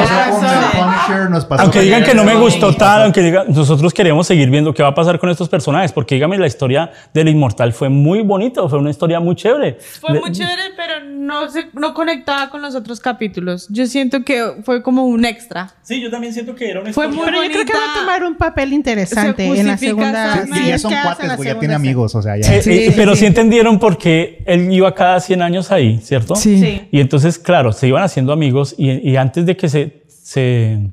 [1.48, 4.82] pasó Aunque digan que no me gustó tal, aunque digan, nosotros queremos seguir viendo qué
[4.82, 8.68] va a pasar con estos personajes, porque dígame, la historia del inmortal fue muy bonita,
[8.68, 9.78] fue una historia muy chévere.
[10.00, 13.66] Fue De- muy chévere, pero no se no conectaba con los otros capítulos.
[13.70, 15.72] Yo siento que fue como un extra.
[15.82, 17.82] Sí, yo también siento que era una Fue muy Pero yo creo que va a
[17.86, 18.00] bonita.
[18.00, 20.44] tomar un papel interesante Se en la segunda.
[20.44, 22.54] Sí, Sí, ya son cuates, güey, ya tiene amigos, o sea, ya.
[22.54, 23.20] Eh, Sí, eh, pero sí.
[23.20, 26.34] sí entendieron por qué él iba cada 100 años ahí, ¿cierto?
[26.36, 26.65] Sí.
[26.66, 26.88] Sí.
[26.92, 30.90] Y entonces, claro, se iban haciendo amigos y, y antes de que se, se,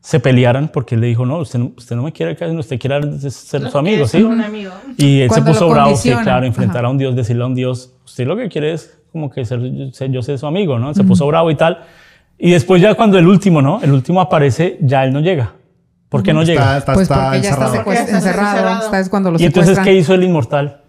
[0.00, 2.78] se pelearan, porque él le dijo, no, usted, no- usted no me quiere, que usted
[2.78, 3.00] quiere
[3.30, 4.22] ser su amigo, ¿sí?
[4.22, 4.72] Un amigo.
[4.96, 6.86] Y él Cuando se puso bravo, sí, claro, enfrentar Ajá.
[6.88, 9.60] a un Dios, decirle a un Dios, usted lo que quiere es como que ser,
[9.92, 10.94] ser- yo sé su amigo, ¿no?
[10.94, 11.84] Se puso bravo y tal.
[12.38, 13.80] Y después ya cuando el último, ¿no?
[13.82, 15.52] El último aparece, ya él no llega.
[16.08, 16.76] ¿Por qué no Está, llega?
[16.78, 17.72] está, Pues está porque ya está encerrado.
[17.74, 18.48] secuest- Porque está encerrado.
[18.50, 18.84] encerrado.
[18.84, 19.78] Está es cuando lo Y entonces.
[19.78, 20.80] ¿qué hizo el inmortal?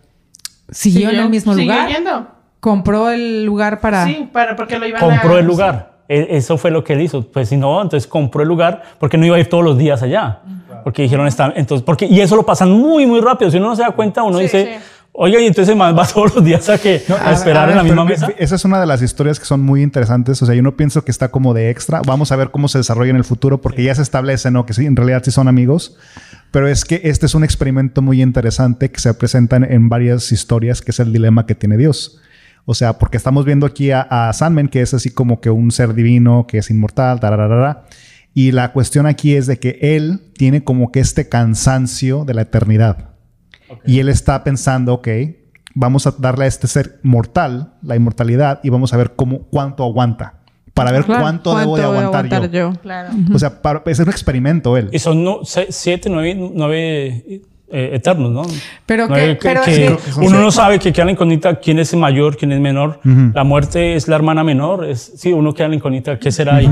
[0.69, 1.89] Siguió en el mismo Siguió lugar.
[1.89, 2.27] yendo.
[2.63, 4.05] Compró el lugar para.
[4.05, 5.39] Sí, para, porque lo iban compró a...
[5.39, 5.91] el lugar.
[6.07, 7.21] E- Eso fue lo que él hizo.
[7.29, 10.01] Pues si no, entonces compró el lugar porque no iba a ir todos los días
[10.01, 10.39] allá.
[10.85, 13.51] Porque dijeron, está, entonces, porque, y eso lo pasan muy, muy rápido.
[13.51, 14.79] Si uno no se da cuenta, uno dice,
[15.13, 17.83] y entonces más va todos los días a, que, a, a- esperar a en la
[17.83, 18.29] misma mesa.
[18.37, 20.41] Esa es una de las historias que son muy interesantes.
[20.41, 22.01] O sea, yo no pienso que está como de extra.
[22.05, 24.65] Vamos a ver cómo se desarrolla en el futuro porque ya se establece, ¿no?
[24.65, 25.97] Que sí, en realidad sí son amigos.
[26.51, 30.31] Pero es que este es un experimento muy interesante que se presenta en, en varias
[30.31, 32.19] historias, que es el dilema que tiene Dios.
[32.65, 35.71] O sea, porque estamos viendo aquí a, a Sandman, que es así como que un
[35.71, 37.85] ser divino, que es inmortal, tararara.
[38.33, 42.43] Y la cuestión aquí es de que él tiene como que este cansancio de la
[42.43, 43.09] eternidad.
[43.85, 45.07] Y él está pensando, ok,
[45.75, 49.83] vamos a darle a este ser mortal la inmortalidad y vamos a ver cómo, cuánto
[49.83, 50.35] aguanta.
[50.73, 52.73] Para ver Claro, cuánto, debo de aguantar, yo.
[52.81, 53.11] Claro.
[53.31, 54.89] O sea, para, es un experimento él.
[54.91, 58.43] Y son no, siete, nueve, nueve eh, eternos, ¿no?
[58.85, 61.93] Pero que- pero que es que- uno no sabe que queda la incógnita quién es
[61.95, 62.99] mayor, quién es menor.
[63.33, 64.85] La muerte es la hermana menor.
[64.85, 66.19] Es, sí, uno queda en la incógnita.
[66.19, 66.69] ¿Qué será ahí?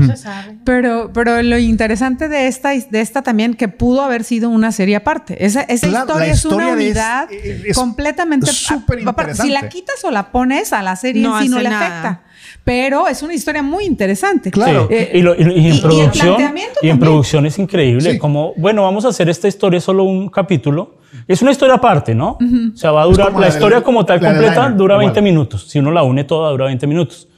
[0.64, 4.96] Pero, pero lo interesante de esta, de esta también que pudo haber sido una serie
[4.96, 5.44] aparte.
[5.44, 8.46] Esa, esa Claro, historia, la es una historia unidad es- es completamente.
[8.46, 11.58] súper aparte, Si la quitas o la pones a la serie No en sí no
[11.60, 11.86] le nada.
[11.86, 12.20] afecta.
[12.64, 14.50] Pero es una historia muy interesante.
[14.50, 14.86] Claro.
[14.88, 14.94] Sí.
[14.94, 17.58] Eh, y, lo- y- y y- y en el producción, planteamiento y en producción es
[17.58, 18.12] increíble.
[18.12, 18.18] Sí.
[18.18, 20.96] Como, bueno, vamos a hacer esta historia solo un capítulo.
[21.28, 22.38] Es una historia aparte, ¿no?
[22.40, 25.06] O sea, va a durar, la, historia la- como tal completa dura igual.
[25.06, 25.64] 20 minutos.
[25.68, 27.28] Si uno la une toda, dura 20 minutos.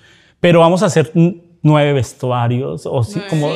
[0.41, 1.11] Pero vamos a hacer
[1.65, 3.49] nueve vestuarios o sí, como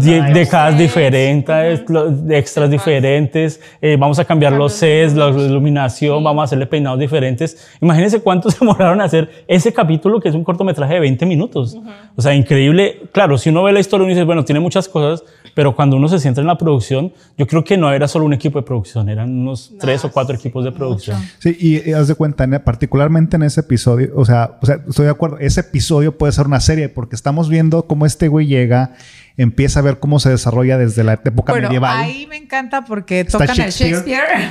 [0.00, 3.60] die- décadas diferentes, lo- de extras diferentes.
[3.80, 7.68] eh, vamos a cambiar los sets, la iluminación, vamos a hacerle peinados diferentes.
[7.80, 11.76] Imagínense cuánto se demoraron a hacer ese capítulo que es un cortometraje de 20 minutos.
[12.16, 13.02] O sea, increíble.
[13.12, 15.22] Claro, si uno ve la historia, uno dice, bueno, tiene muchas cosas,
[15.54, 18.32] pero cuando uno se centra en la producción, yo creo que no era solo un
[18.32, 21.16] equipo de producción, eran unos tres o cuatro equipos de producción.
[21.38, 24.80] Sí, y, y haz de cuenta, en- particularmente en ese episodio, o sea, o sea,
[24.88, 28.46] estoy de acuerdo, ese episodio puede ser una serie porque estamos viendo cómo este güey
[28.46, 28.92] llega,
[29.36, 31.98] empieza a ver cómo se desarrolla desde la época bueno, medieval.
[31.98, 33.92] ahí me encanta porque Está tocan el Shakespeare.
[33.94, 34.50] Shakespeare.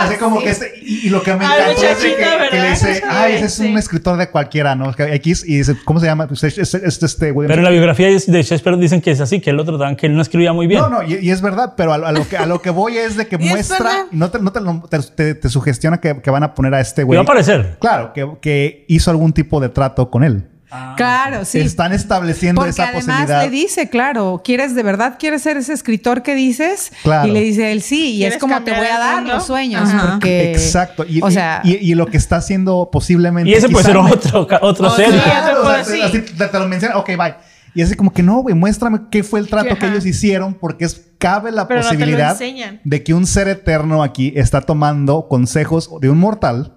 [0.00, 2.36] Así como que este, y, y lo que me Al encantó es que, que le
[2.38, 2.70] ¿verdad?
[2.70, 3.66] dice, ay, ese es Sí.
[3.70, 4.92] un escritor de cualquiera, ¿no?
[4.96, 6.28] X, y dice, ¿cómo se llama?
[6.28, 7.48] Pues es, es- es este güey.
[7.48, 10.06] Pero en la biografía de Shakespeare dicen que es así, que él lo trataban, que
[10.06, 10.80] él no escribía muy bien.
[10.82, 12.96] No, no, y, y es verdad, pero a, a lo que, a lo que voy
[12.96, 16.42] es de que muestra, no te, no te, te, te- te sugestiona que, que van
[16.44, 17.16] a poner a este Y güey.
[17.16, 17.76] va a aparecer.
[17.80, 20.46] Claro, que, que hizo algún tipo de trato con él.
[20.96, 21.60] Claro, sí.
[21.60, 23.42] Están estableciendo Porque esa además posibilidad.
[23.44, 26.92] le dice, claro, ¿quieres de verdad quieres ser ese escritor que dices?
[27.02, 27.28] Claro.
[27.28, 29.88] Y le dice él sí, y es ¿Quieres como te voy a dar los sueños,
[29.88, 30.12] Ajá.
[30.12, 31.04] porque Exacto.
[31.08, 33.50] Y, o sea, y, y lo que está haciendo posiblemente.
[33.50, 35.12] Y ese puede ser otro, serie.
[35.12, 35.20] sí.
[35.24, 36.00] Claro, o sea, Sí.
[36.02, 37.34] así te, te lo menciona, ok, bye.
[37.74, 40.84] Y es como que no, güey, muéstrame qué fue el trato Que, ellos hicieron, porque
[40.84, 42.36] es, cabe la Pero posibilidad
[42.84, 46.74] de que un ser eterno aquí está tomando consejos de un mortal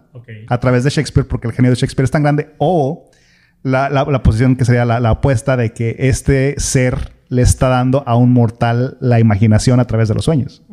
[0.48, 3.10] a través de Shakespeare, porque el genio de Shakespeare es tan grande, o
[3.64, 7.70] la, la- la posición que sería la, la apuesta de que este ser le está
[7.70, 10.64] dando a un mortal la imaginación a través de los sueños.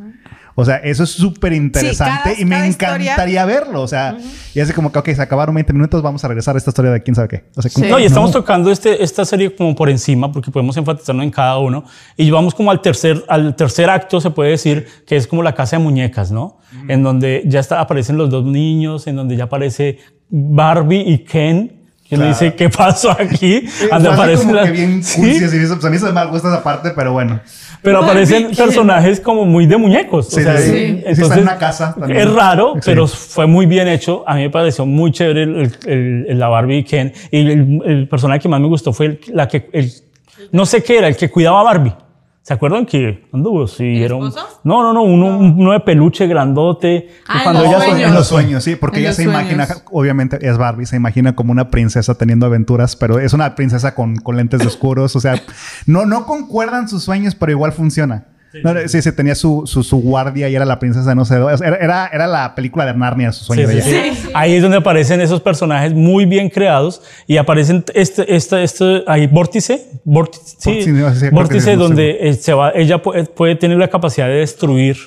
[0.55, 3.81] O sea, eso es súper interesante cada- y me cada historia- encantaría verlo.
[3.81, 4.17] O sea,
[4.53, 6.91] y así como que, ok, se acabaron 20 minutos, vamos a regresar a esta historia
[6.91, 7.45] de quién sabe qué.
[7.55, 7.81] O sea, Sí.
[7.89, 11.57] No, y estamos tocando este, esta serie como por encima, porque podemos enfatizarnos en cada
[11.59, 11.85] uno.
[12.17, 15.55] Y vamos como al tercer, al tercer acto, se puede decir, que es como la
[15.55, 16.57] casa de muñecas, ¿no?
[16.89, 21.78] En donde ya está, aparecen los dos niños, en donde ya aparece Barbie y Ken.
[22.09, 22.33] Que le Claro.
[22.39, 23.65] dice, ¿qué pasó aquí?
[23.91, 26.29] Así aparecen como las- que bien Sí, así, eso- pues a mí se me mal
[26.29, 27.39] gusta esa parte, pero bueno.
[27.83, 30.27] pero aparecen personajes como muy de muñecos.
[30.29, 31.03] Sí, o sea, sí, sí.
[31.05, 32.19] eh, Sí, está en una casa también.
[32.19, 32.81] Es raro, Sí.
[32.85, 34.23] pero fue muy bien hecho.
[34.27, 37.13] A mí me pareció muy chévere el, el- el- la Barbie y Ken.
[37.31, 39.91] Y el, el personaje que más me gustó fue el, la que, el,
[40.51, 41.93] no sé qué era, el que cuidaba a Barbie.
[42.49, 43.67] ¿Se acuerdan que anduvo?
[43.67, 44.33] Sí, era un,
[44.63, 47.07] no, no, no, uno, uno de peluche grandote.
[47.27, 48.09] Ah, en cuando los ella sueños.
[48.09, 51.51] En los sueños, sí, porque En ella se imagina, obviamente es Barbie, se imagina como
[51.51, 55.39] una princesa teniendo aventuras, pero es una princesa con, con lentes de oscuros, o sea,
[55.85, 58.25] no, no concuerdan sus sueños, pero igual funciona.
[58.63, 61.35] No, sí, sí, tenía su, su, su guardia y era la princesa de no sé
[61.37, 61.65] dónde.
[61.65, 64.13] Era, era, era la película de Narnia, su sueño Sí, de sí, ella.
[64.15, 64.29] sí.
[64.33, 69.27] Ahí es donde aparecen esos personajes muy bien creados y aparecen este, este, este, hay
[69.27, 73.87] vórtice, vórtice, sí, Vórtice, no vórtice donde eh, se va, ella puede, puede tener la
[73.89, 74.97] capacidad de destruir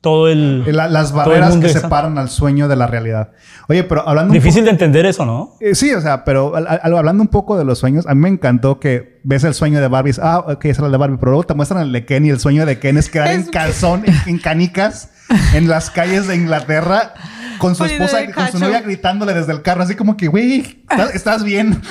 [0.00, 3.32] todo el, La- las barreras que esa- separan al sueño de la realidad.
[3.68, 5.56] Oye, pero hablando Difícil de entender eso, ¿no?
[5.60, 8.20] Eh, sí, o sea, pero al- al- hablando un poco de los sueños, a mí
[8.22, 11.32] me encantó que ves el sueño de Barbie, ah, ok, era el de Barbie, pero
[11.32, 14.04] luego te muestran el de Ken y el sueño de Ken es quedar en calzón,
[14.06, 15.10] en, en canicas,
[15.54, 17.12] en las calles de Inglaterra,
[17.58, 21.14] con su esposa, con su novia gritándole desde el carro, así como que, güey, ¿estás,
[21.14, 21.80] estás bien.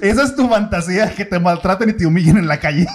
[0.00, 2.86] Esa es tu fantasía, que te maltraten y te humillen en la calle.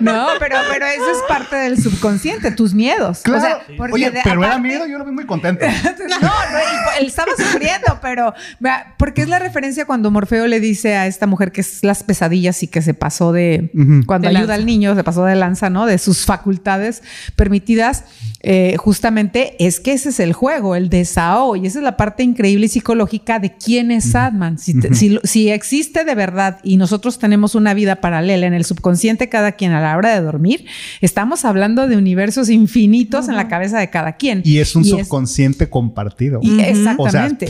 [0.00, 3.20] no, pero, pero eso es parte del subconsciente, tus miedos.
[3.26, 5.64] O sea, porque Oye, de- pero era miedo, yo lo vi muy contento.
[6.22, 10.60] No, no, y- él estaba sufriendo, pero vea, porque es la referencia cuando Morfeo le
[10.60, 13.70] dice a esta mujer que es las pesadillas y que se pasó de
[14.06, 14.54] cuando De ayuda lanza.
[14.54, 15.86] al niño, se pasó de lanza, ¿no?
[15.86, 17.02] De sus facultades
[17.36, 18.04] permitidas.
[18.44, 22.24] eh, justamente es que ese es el juego, el desahogo, y esa es la parte
[22.24, 24.58] increíble y psicológica de quién es Sadman.
[24.58, 28.54] Si, te- si lo- si existe de verdad y nosotros tenemos una vida paralela en
[28.54, 30.66] el subconsciente cada quien a la hora de dormir,
[31.00, 34.42] estamos hablando de universos infinitos en la cabeza de cada quien.
[34.44, 36.38] Y es un Y subconsciente compartido.
[36.42, 37.48] y O exactamente.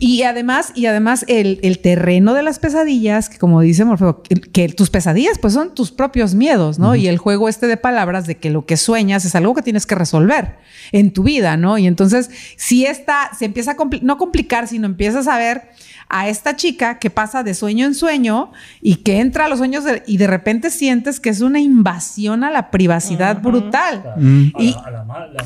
[0.00, 4.34] y además, y además el, el terreno de las pesadillas, que como dice Morfeo, que,
[4.36, 6.94] que tus pesadillas pues son tus propios miedos, ¿no?
[6.94, 9.86] Y el juego este de palabras de que lo que sueñas es algo que tienes
[9.86, 10.56] que resolver
[10.92, 11.78] en tu vida, ¿no?
[11.78, 15.70] Y entonces, si esta se empieza a compli- no complicar, sino empiezas a ver
[16.10, 18.52] a esta chica que pasa de sueño en sueño
[18.82, 22.42] y que entra a los sueños de- y de repente sientes que es una invasión
[22.44, 24.14] a la privacidad brutal.
[24.58, 24.74] Y,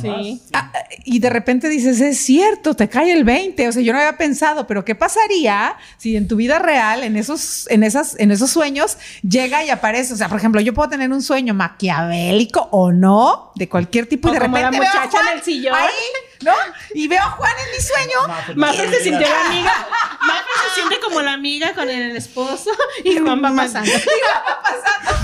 [0.00, 0.40] Sí.
[0.52, 0.72] Ah,
[1.04, 3.68] y de repente dices, es cierto, te cae el 20.
[3.68, 7.16] O sea, yo no había pensado, pero ¿qué pasaría si en tu vida real, en
[7.16, 10.14] esos, en esas, en esos sueños, llega y aparece?
[10.14, 14.28] O sea, por ejemplo, yo puedo tener un sueño maquiavélico o no, de cualquier tipo,
[14.28, 15.74] y O de como repente la veo a muchacha Juan en el sillón.
[15.74, 16.52] ahí, ¿no?
[16.94, 18.56] Y veo a Juan en mi sueño.
[18.56, 19.72] Maffer se sintió la amiga.
[20.26, 22.70] Maffer se siente como la amiga con el esposo
[23.04, 23.90] y Juan va pasando.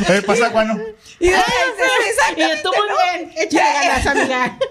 [0.06, 0.82] ¿Qué pasa, Juan?
[1.18, 1.32] Y, Y
[2.62, 4.58] tú muy bien, échale ganas, amiga.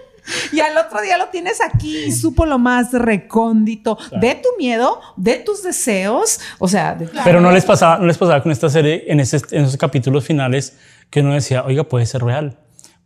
[0.51, 5.01] Y al otro día lo tienes aquí y supo lo más recóndito de tu miedo,
[5.17, 6.39] de tus deseos.
[6.59, 9.41] O sea, de- Pero no les pasaba, no les pasaba con esta serie en, ese-
[9.49, 10.77] en esos capítulos finales
[11.09, 12.59] que uno decía, oiga, puede ser real,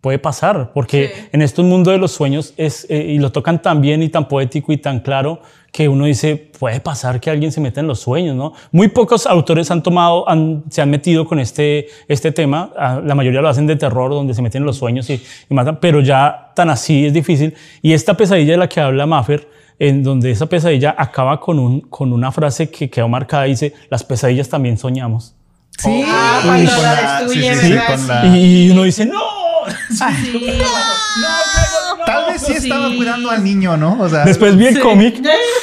[0.03, 3.79] puede pasar, porque en este mundo de los sueños es, eh, y lo tocan tan
[3.79, 5.39] bien y tan poético y tan claro
[5.71, 8.51] que uno dice, puede pasar que alguien se meta en los sueños, ¿no?
[8.73, 13.15] Muy pocos autores han tomado, han- se han metido con este, este tema, Ah, la
[13.15, 15.13] mayoría lo hacen de terror, donde se meten en los sueños y,
[15.49, 17.53] y matan, pero ya tan así es difícil.
[17.81, 19.47] Y esta pesadilla de la que habla Maffer,
[19.79, 24.03] en donde esa pesadilla acaba con, un, con una frase que quedó marcada, dice, las
[24.03, 25.33] pesadillas también soñamos.
[25.79, 26.03] Sí.
[26.05, 28.23] Ah, Uy, cuando la destruye, sí, sí, sí, ¿verdad?
[28.25, 29.19] la- Y uno dice, no.
[32.05, 32.67] Tal vez sí Sí.
[32.69, 33.97] estaba cuidando al niño, ¿no?
[33.99, 35.15] O sea, Después vi el cómic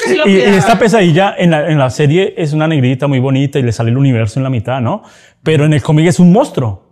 [0.05, 3.19] sí lo y, y esta pesadilla en la, en la serie es una negrita muy
[3.19, 5.03] bonita y le sale el universo en la mitad, ¿no?
[5.43, 6.89] Pero en el cómic es un monstruo.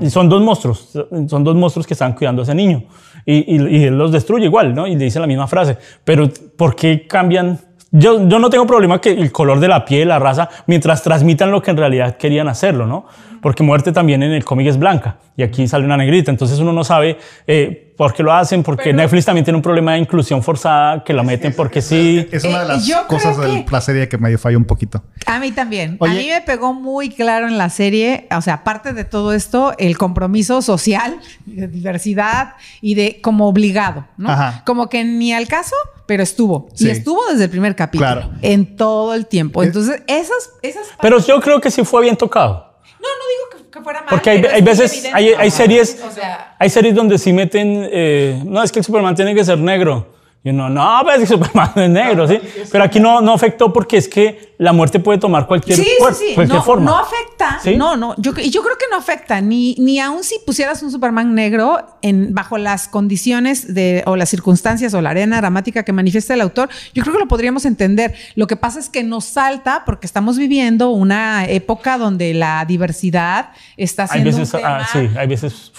[0.00, 0.90] Y son dos monstruos,
[1.28, 2.84] son dos monstruos que están cuidando a ese niño.
[3.24, 4.86] Y, y- y él los destruye igual, ¿no?
[4.88, 5.76] Y le dice la misma frase.
[6.02, 7.60] Pero ¿por qué cambian?
[7.94, 11.50] Yo, yo no tengo problema que el color de la piel, la raza, mientras transmitan
[11.50, 13.06] lo que en realidad querían hacerlo, ¿no?
[13.42, 16.30] Porque muerte también en el cómic es blanca y aquí sale una negrita.
[16.30, 19.92] Entonces uno no sabe eh, por qué lo hacen, porque Netflix también tiene un problema
[19.92, 22.26] de inclusión forzada que la meten porque sí.
[22.32, 24.64] es una de Eh, las cosas creo de que- la serie que medio falla un
[24.64, 25.02] poquito.
[25.26, 25.96] A mí también.
[25.98, 26.12] Oye.
[26.12, 29.74] A mí me pegó muy claro en la serie, o sea, aparte de todo esto,
[29.78, 34.30] el compromiso social, de diversidad y de como obligado, ¿no?
[34.30, 34.62] Ajá.
[34.64, 35.74] Como que ni al caso,
[36.06, 36.68] pero estuvo.
[36.74, 36.86] Sí.
[36.86, 38.10] Y estuvo desde el primer capítulo.
[38.10, 38.30] Claro.
[38.42, 39.62] En todo el tiempo.
[39.62, 39.66] Eh.
[39.66, 42.72] Entonces, esas, esas Pero yo creo que sí fue bien tocado.
[43.00, 44.10] No, no digo que, que fuera mal.
[44.10, 48.42] Porque hay, hay veces, hay, hay series, O sea, hay series donde sí meten, eh,
[48.44, 50.12] no, es que el Superman tiene que ser negro.
[50.44, 52.38] Y uno, no, pues Superman es negro, ¿sí?
[52.72, 56.14] Pero aquí no, no afectó porque es que la muerte puede tomar cualquier, sí, cuer-
[56.14, 56.34] sí, sí.
[56.34, 56.90] cualquier No, forma.
[56.90, 57.60] no afecta.
[57.62, 57.76] ¿Sí?
[57.76, 58.14] No, no.
[58.18, 59.40] Yo, y yo creo que no afecta.
[59.40, 64.28] Ni, ni aun si pusieras un Superman negro en, bajo las condiciones de, o las
[64.30, 68.14] circunstancias o la arena dramática que manifiesta el autor, yo creo que lo podríamos entender.
[68.34, 73.50] Lo que pasa es que nos salta porque estamos viviendo una época donde la diversidad
[73.76, 75.72] está hay siendo veces, un tema ah, sí, hay veces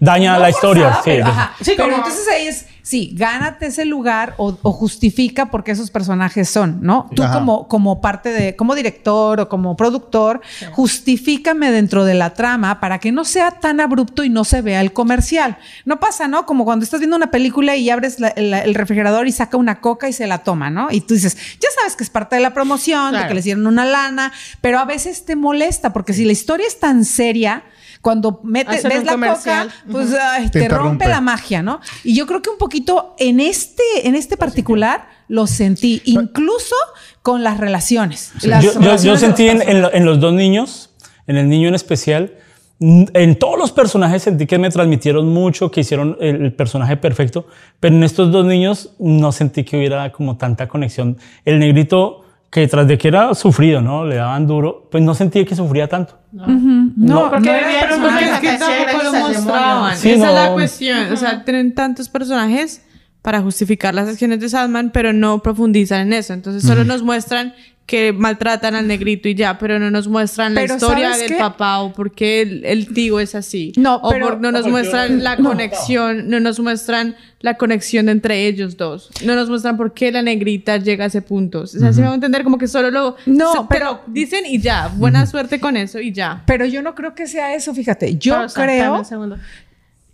[0.00, 0.92] daña no la historia.
[0.92, 1.54] forzada, sí, pero, de- ajá.
[1.60, 5.72] Sí, Pero como- entonces ahí es, sí, gánate ese lugar o, o justifica por qué
[5.72, 7.10] esos personajes son, ¿no?
[7.16, 7.32] Tú Ajá.
[7.34, 13.00] como, como parte de, como director o como productor, justifícame dentro de la trama para
[13.00, 15.58] que no sea tan abrupto y no se vea el comercial.
[15.84, 16.46] No pasa, ¿no?
[16.46, 19.80] Como cuando estás viendo una película y abres la- la- el refrigerador y saca una
[19.80, 20.88] coca y se la toma, ¿no?
[20.92, 23.66] Y tú dices, ya sabes que es parte de la promoción, de que les dieron
[23.66, 27.64] una lana, pero a veces te molesta porque si la historia es tan seria,
[28.06, 31.80] cuando metes, Hacen ves la coca, pues ay, Te rompe la magia, ¿no?
[32.04, 36.76] Y yo creo que un poquito en este, en este particular lo sentí, incluso
[37.22, 38.30] con las relaciones.
[38.42, 40.90] Las yo, sentí los en, en lo- en los dos niños,
[41.26, 42.34] en el niño en especial,
[42.78, 47.48] en todos los personajes sentí que me transmitieron mucho, que hicieron el, el personaje perfecto,
[47.80, 51.16] pero en estos dos niños no sentí que hubiera como tanta conexión.
[51.44, 54.04] El negrito, que tras de que era sufrido, ¿no?
[54.06, 56.18] Le daban duro, pues no sentí que sufría tanto.
[56.32, 59.96] No, porque no vivía era en Porque una es que tampoco lo mostraban.
[59.96, 60.54] Sí, Esa es la no.
[60.54, 61.12] cuestión.
[61.12, 62.82] O sea, tienen tantos personajes
[63.22, 66.32] para justificar las acciones de Sandman, pero no profundizan en eso.
[66.32, 67.54] Entonces solo nos muestran
[67.86, 71.36] que maltratan al negrito y ya, pero no nos muestran la historia ¿sabes del qué?
[71.38, 73.72] papá o por qué el, el tío es así.
[73.76, 78.46] No, o pero- por- no nos muestran la conexión, no nos muestran la conexión entre
[78.48, 79.10] ellos dos.
[79.24, 81.60] No nos muestran por qué la negrita llega a ese punto.
[81.60, 83.14] O sea, se va a entender como que solo lo...
[83.24, 84.88] No, se- pero- dicen y ya.
[84.96, 86.42] Buena suerte con eso y ya.
[86.44, 88.16] Pero yo no creo que sea eso, fíjate.
[88.16, 88.98] Yo Pausa, dame creo.
[88.98, 89.38] un segundo.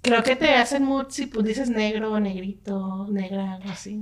[0.03, 4.01] Creo que te hacen mood si pues, dices negro, negrito, negra, algo así.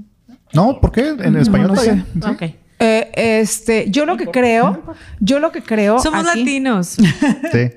[0.52, 1.08] No, ¿por qué?
[1.10, 1.94] En español no sé.
[2.14, 2.20] Sí.
[2.28, 2.42] Ok.
[2.81, 4.83] Eh, este, yo lo que creo,
[5.20, 5.99] yo lo que creo.
[6.01, 6.97] Somos aquí- latinos.
[7.53, 7.70] Sí.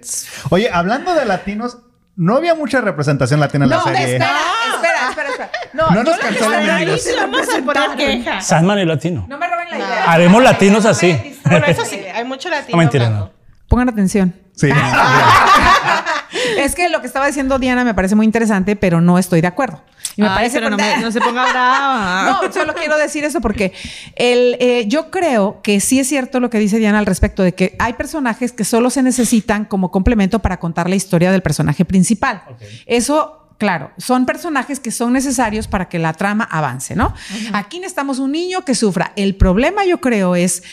[0.50, 1.78] Oye, hablando de latinos,
[2.16, 4.04] no había mucha representación latina en la No, serie.
[4.04, 4.32] espera,
[4.76, 5.52] espera, espera, espera.
[5.74, 6.96] No, No nos lo que cancelen creo amigos.
[6.96, 8.42] es que Vamos a poner representaron- queja.
[8.42, 9.26] Sandman es latino.
[9.28, 10.12] No me roben la idea.
[10.12, 11.38] Haremos latinos No así.
[11.46, 12.78] Bueno, eso la sí, hay mucho latino.
[12.78, 13.32] No, mentira, no.
[13.68, 14.34] Pongan atención.
[14.56, 14.70] Sí.
[16.58, 19.48] Es que lo que estaba diciendo Diana me parece muy interesante, pero no estoy de
[19.48, 19.84] acuerdo.
[20.16, 22.40] Y me Ay, parece pero no, porque- me- no se ponga brava.
[22.44, 23.74] No, solo quiero decir eso porque
[24.16, 27.54] el, eh, yo creo que sí es cierto lo que dice Diana al respecto de
[27.56, 31.86] que hay personajes que solo se necesitan como complemento para contar la historia del personaje
[31.86, 32.44] principal.
[32.86, 37.14] Eso Claro, son personajes que son necesarios para que la trama avance, ¿no?
[37.54, 39.14] Aquí necesitamos un niño que sufra.
[39.16, 40.64] El problema, yo creo, es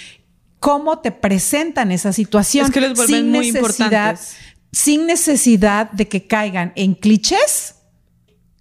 [0.58, 4.34] cómo te presentan esa situación Es que los vuelven muy importantes.
[4.72, 7.76] sin necesidad de que caigan en clichés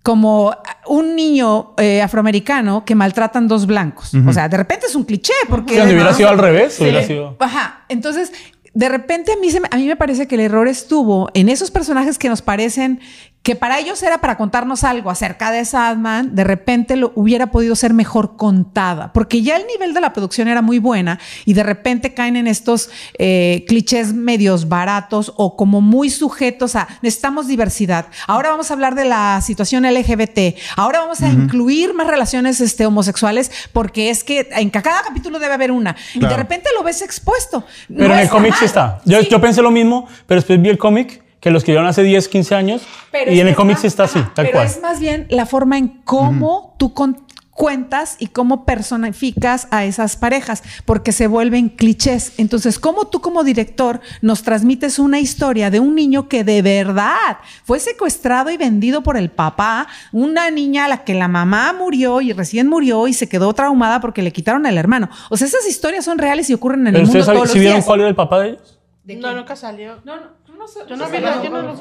[0.10, 0.52] como
[0.88, 4.12] un niño eh, afroamericano que maltratan dos blancos.
[4.28, 5.76] O sea, de repente es un cliché porque...
[5.76, 6.82] Si hubiera sido al revés, Sí.
[6.82, 7.38] hubiera sido...
[7.40, 7.86] Ajá.
[7.90, 8.34] Entonces,
[8.74, 11.48] de repente a mí, se me, a mí me parece que el error estuvo en
[11.48, 13.02] esos personajes que nos parecen
[13.42, 17.74] que para ellos era para contarnos algo acerca de Sadman, de repente lo hubiera podido
[17.76, 21.64] ser mejor contada, porque ya el nivel de la producción era muy buena y de
[21.64, 28.08] repente caen en estos eh, clichés medios baratos o como muy sujetos a necesitamos diversidad.
[28.28, 30.58] Ahora vamos a hablar de la situación LGBT.
[30.76, 35.40] Ahora vamos a incluir más relaciones este, homosexuales porque es que en ca- cada capítulo
[35.40, 37.64] debe haber una y de repente lo ves expuesto.
[37.88, 39.00] Pero No en el cómic sí está.
[39.06, 39.30] Yo, Sí.
[39.32, 42.56] yo pensé lo mismo, pero después vi el cómic que lo escribieron hace 10, 15
[42.56, 42.82] años
[43.12, 44.68] Pero y en el cómic está así, tal pero cual.
[44.68, 50.16] es más bien la forma en cómo tú con- cuentas y cómo personificas a esas
[50.16, 52.32] parejas, porque se vuelven clichés.
[52.38, 57.38] Entonces, ¿cómo tú como director nos transmites una historia de un niño que de verdad
[57.66, 62.22] fue secuestrado y vendido por el papá, una niña a la que la mamá murió
[62.22, 65.10] y recién murió y se quedó traumada porque le quitaron al hermano?
[65.30, 67.60] O sea, esas historias son reales y ocurren en Pero el mundo todos los ¿sí
[67.60, 67.86] vieron días.
[67.86, 68.80] cuál era el papá de ellos?
[69.04, 70.00] No, nunca salió.
[70.06, 70.28] No, no,
[70.60, 70.82] no sé.
[70.88, 71.74] Yo no vi la- yo no lo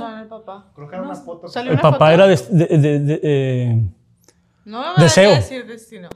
[0.74, 1.48] Creo que era una foto.
[1.48, 2.10] Salió El una papá foto.
[2.12, 2.36] era de...
[2.50, 3.76] de- de- de- eh,
[4.64, 5.30] No me van a Deseo.
[5.34, 6.08] decir destino.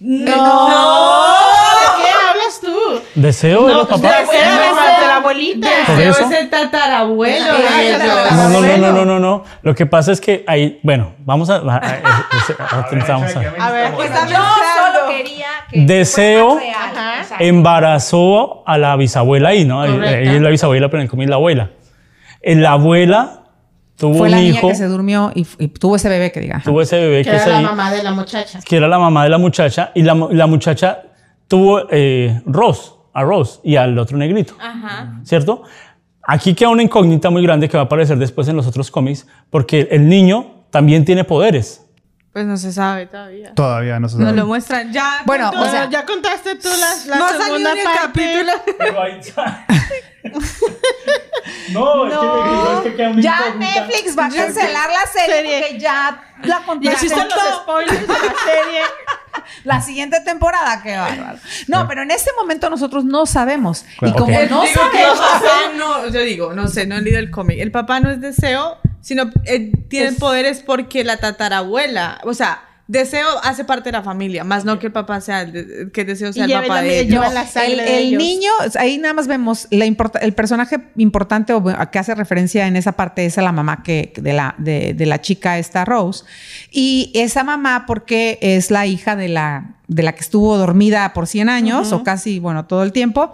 [0.00, 2.76] ¿De qué hablas tú?
[3.14, 4.08] ¿Deseo era el papá?
[4.08, 4.26] Era de
[5.00, 5.68] de la abuelita.
[5.86, 6.24] ¿Por Deseo eso?
[6.34, 8.02] es el tatarabuelo Ah, de ellos.
[8.32, 9.44] No, no, no, no, no, no, no.
[9.62, 11.54] Lo que pasa es que ahí, bueno, vamos a...
[11.56, 11.82] a- a- a-
[13.08, 16.96] vamos a- A ver, Pues pues Yo solo quería que Deseo fuera real.
[16.96, 17.20] Ajá.
[17.22, 17.44] Exacto.
[17.44, 19.80] embarazó a la bisabuela ahí, ¿no?
[19.80, 20.16] Ahí- Correcto.
[20.18, 21.70] Ella es la bisabuela, pero en el cómic la abuela.
[22.46, 23.44] La abuela
[23.96, 26.40] tuvo Fue un la niña hijo, que se durmió y, y tuvo ese bebé que
[26.40, 26.60] diga.
[26.64, 28.60] tuvo ese bebé que que, era la ahí, mamá de la muchacha.
[28.64, 31.02] que era la mamá de la muchacha, y la, la muchacha
[31.48, 35.20] tuvo eh, Ross, a Ross y al otro negrito, Ajá.
[35.22, 35.62] ¿cierto?
[36.26, 39.26] Aquí queda una incógnita muy grande que va a aparecer después en los otros cómics,
[39.50, 41.83] porque el niño también tiene poderes.
[42.34, 43.54] Pues no se sabe todavía.
[43.54, 44.36] Todavía no se Nos sabe.
[44.36, 45.22] lo muestran ya.
[45.24, 48.00] Bueno, contó- o sea, ya contaste tú la, la no segunda ni el parte.
[48.02, 48.52] capítulo.
[51.72, 53.80] no, es que, es que queda Ya incógnita.
[53.86, 55.60] Netflix va a cancelar la serie, Serie.
[55.60, 56.92] porque ya la Ya contaste.
[57.06, 58.80] existen los spoilers de la serie.
[59.64, 61.38] La siguiente temporada, qué bárbaro.
[61.66, 63.84] No, pero en este momento nosotros no sabemos.
[63.98, 64.14] Claro.
[64.14, 65.18] Y como no Digo sabemos.
[65.76, 67.58] no, yo digo, no sé, no he leído el cómic.
[67.58, 73.26] El papá no es deseo, sino él tiene poderes porque la tatarabuela, o sea, deseo
[73.42, 76.34] hace parte de la familia, más no que el papá sea el de- que deseo
[76.34, 77.12] sea Y el papá de ellos.
[77.12, 78.18] lleva No, la sangre el, de el ellos.
[78.22, 82.92] niño, ahí nada más vemos la el personaje importante o que hace referencia en esa
[82.92, 86.24] parte es a la mamá que, de, la, de, de la chica esta Rose.
[86.70, 91.26] Y esa mamá porque es la hija de la, de la que estuvo dormida por
[91.26, 93.32] 100 años o casi, bueno, todo el tiempo.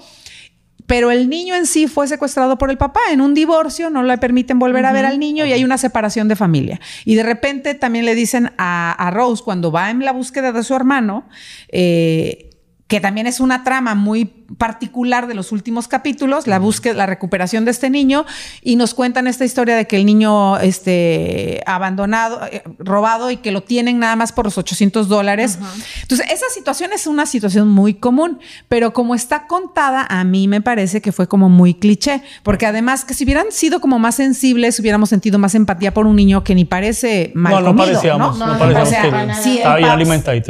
[0.90, 2.98] Pero el niño en sí fue secuestrado por el papá.
[3.12, 6.26] En un divorcio, no le permiten volver a ver al niño y hay una separación
[6.26, 6.80] de familia.
[7.04, 10.64] Y de repente también le dicen a, a Rose cuando va en la búsqueda de
[10.64, 11.28] su hermano,
[11.68, 12.50] eh,
[12.88, 14.24] que también es una trama muy
[14.58, 18.24] particular de los últimos capítulos, la búsqueda, la recuperación de este niño,
[18.62, 23.52] y nos cuentan esta historia de que el niño este, abandonado, eh, robado y que
[23.52, 25.58] lo tienen nada más por los 800 dólares.
[26.02, 28.38] Entonces, esa situación es una situación muy común,
[28.68, 33.04] pero como está contada, a mí me parece que fue como muy cliché, porque además
[33.04, 36.54] que si hubieran sido como más sensibles, hubiéramos sentido más empatía por un niño que
[36.54, 38.46] ni parece mal No, no comido, parecíamos, ¿no?
[38.46, 39.90] no No, parecíamos O sea, que sí, estaba bien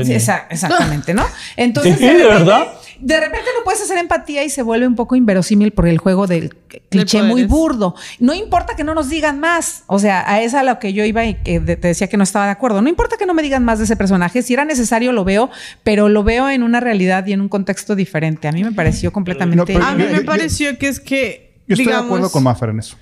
[0.04, 1.24] Sí, exa- exactamente, ¿no?
[1.56, 2.68] Entonces, Sí, ¿de verdad?
[3.00, 6.26] De repente no puedes hacer empatía y se vuelve un poco inverosímil por el juego
[6.26, 6.54] del
[6.90, 7.94] cliché muy burdo.
[8.18, 9.84] No importa que no nos digan más.
[9.86, 12.24] O sea, a esa a lo que yo iba y que te decía que no
[12.24, 12.82] estaba de acuerdo.
[12.82, 14.42] No importa que no me digan más de ese personaje.
[14.42, 15.50] Si era necesario, lo veo,
[15.82, 18.48] pero lo veo en una realidad y en un contexto diferente.
[18.48, 19.74] A mí me pareció completamente.
[19.74, 22.04] No, A mí yo- me yo- pareció que es que, Yo estoy digamos...
[22.04, 22.96] de acuerdo con Maffer en eso.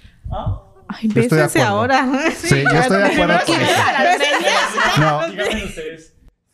[0.91, 1.67] Ay, estoy bésense acuerdo.
[1.67, 2.09] ahora.
[2.37, 5.01] Sí, yo estoy de acuerdo con eso.
[5.01, 5.21] No,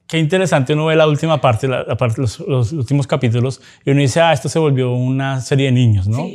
[0.06, 4.00] Qué interesante uno ve la última parte, la, parte los, los últimos capítulos, y uno
[4.00, 6.26] dice, ah, esto se volvió una serie de niños, ¿no?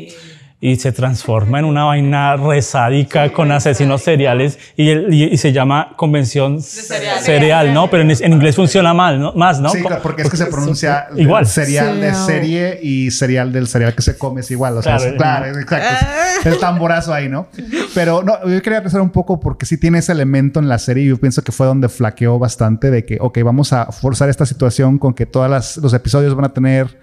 [0.62, 5.54] Y se transforma en una vaina resádica con asesinos seriales y, el- y- y se
[5.54, 7.90] llama convención cereal, ¿no?
[7.90, 9.32] Pero en, en inglés funciona mal, ¿no?
[9.34, 9.70] Más, ¿no?
[9.70, 11.46] Sí, claro, porque es que se pronuncia Igual.
[11.48, 14.78] Cereal de serie y cereal del cereal que se come es igual.
[14.78, 15.12] O sea, Claro.
[15.12, 16.06] es- claro, es- exacto.
[16.42, 17.48] Es el tamborazo ahí, ¿no?
[17.96, 21.06] Pero no, yo quería pensar un poco porque sí tiene ese elemento en la serie
[21.06, 24.46] y yo pienso que fue donde flaqueó bastante de que, ok, vamos a forzar esta
[24.46, 27.00] situación con que todos los episodios van a tener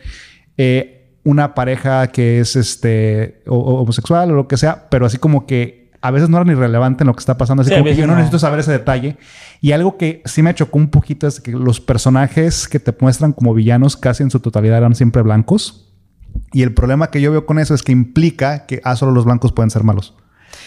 [0.59, 0.96] eh,
[1.27, 5.45] una pareja que es este o- o homosexual o lo que sea, pero así como
[5.47, 7.63] que a veces no era ni relevante en lo que está pasando.
[7.63, 8.19] Así Sí, como que yo no no.
[8.19, 9.17] necesito saber ese detalle.
[9.61, 13.33] Y algo que sí me chocó un poquito es que los personajes que te muestran
[13.33, 15.93] como villanos casi en su totalidad eran siempre blancos.
[16.53, 19.25] Y el problema que yo veo con eso es que implica que ah, solo los
[19.25, 20.15] blancos pueden ser malos.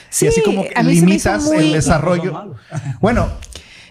[0.10, 2.34] Sí, y así como que limitas muy- el desarrollo.
[2.34, 2.57] malos.
[2.99, 3.28] Bueno,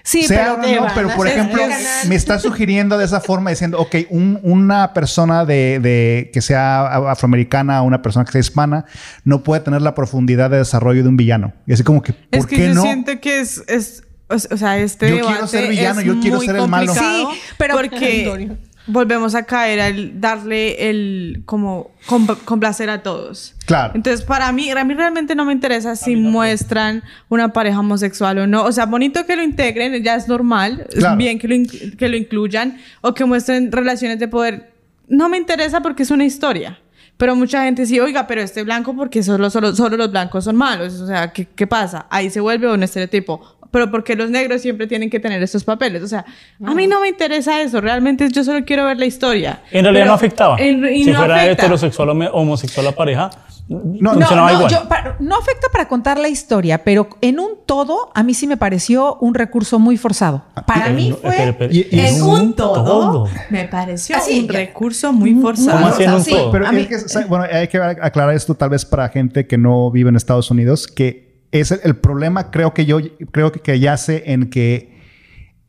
[0.09, 1.61] Sí, sea pero no, van pero por ejemplo,
[2.09, 6.87] me está sugiriendo de esa forma diciendo, ok, un- una persona de, de- que sea
[7.11, 8.87] afroamericana o una persona que sea hispana
[9.25, 11.53] no puede tener la profundidad de desarrollo de un villano.
[11.67, 12.83] Y así como que, ¿por Es que qué yo no?
[12.83, 16.69] siento que es, es o sea, este Yo quiero ser villano, yo quiero ser el
[16.69, 16.95] malo.
[16.95, 17.27] Sí,
[17.59, 18.57] pero- porque.
[18.89, 23.55] volvemos a caer al darle el como compl- complacer a todos.
[23.67, 23.93] Claro.
[23.95, 28.47] Entonces, para mí, a mí realmente no me interesa si muestran una pareja homosexual o
[28.47, 28.65] no.
[28.65, 30.87] O sea, bonito que lo integren, ya es normal.
[30.91, 31.13] Claro.
[31.13, 32.79] Es bien que lo, que lo incluyan.
[33.01, 34.73] O que muestren relaciones de poder.
[35.07, 36.79] No me interesa porque es una historia.
[37.17, 40.55] Pero mucha gente sí, oiga, pero este blanco, porque solo, solo, solo los blancos son
[40.55, 41.01] malos.
[41.01, 42.07] O sea, ¿qué, qué pasa?
[42.11, 43.58] Ahí se vuelve un estereotipo.
[43.71, 46.03] Pero porque los negros siempre tienen que tener estos papeles.
[46.03, 46.25] O sea,
[46.65, 47.81] a mí no me interesa eso.
[47.83, 49.61] Realmente yo solo quiero ver la historia.
[49.71, 50.57] En realidad Pero- no afectaba.
[50.59, 51.63] en- y si no fuera afecta.
[51.65, 53.31] heterosexual o homosexual la pareja,
[53.69, 54.73] No, funcionaba no, igual.
[54.73, 58.47] yo- pa- no afecta para contar la historia, pero en un todo, a mí sí
[58.47, 60.43] me pareció un recurso muy forzado.
[60.67, 64.41] Para Pero mí fue espere, espere, Y- y en es un todo, me pareció Así,
[64.41, 64.53] un ya.
[64.55, 65.77] recurso muy forzado.
[65.79, 66.51] ¿Cómo así en un Sí, todo?
[66.53, 69.59] Pero a es mí- que, bueno, hay que aclarar esto tal vez para gente que
[69.59, 72.99] no vive en Estados Unidos, que es el, el problema, creo que yo,
[73.31, 74.99] creo que, que yace en que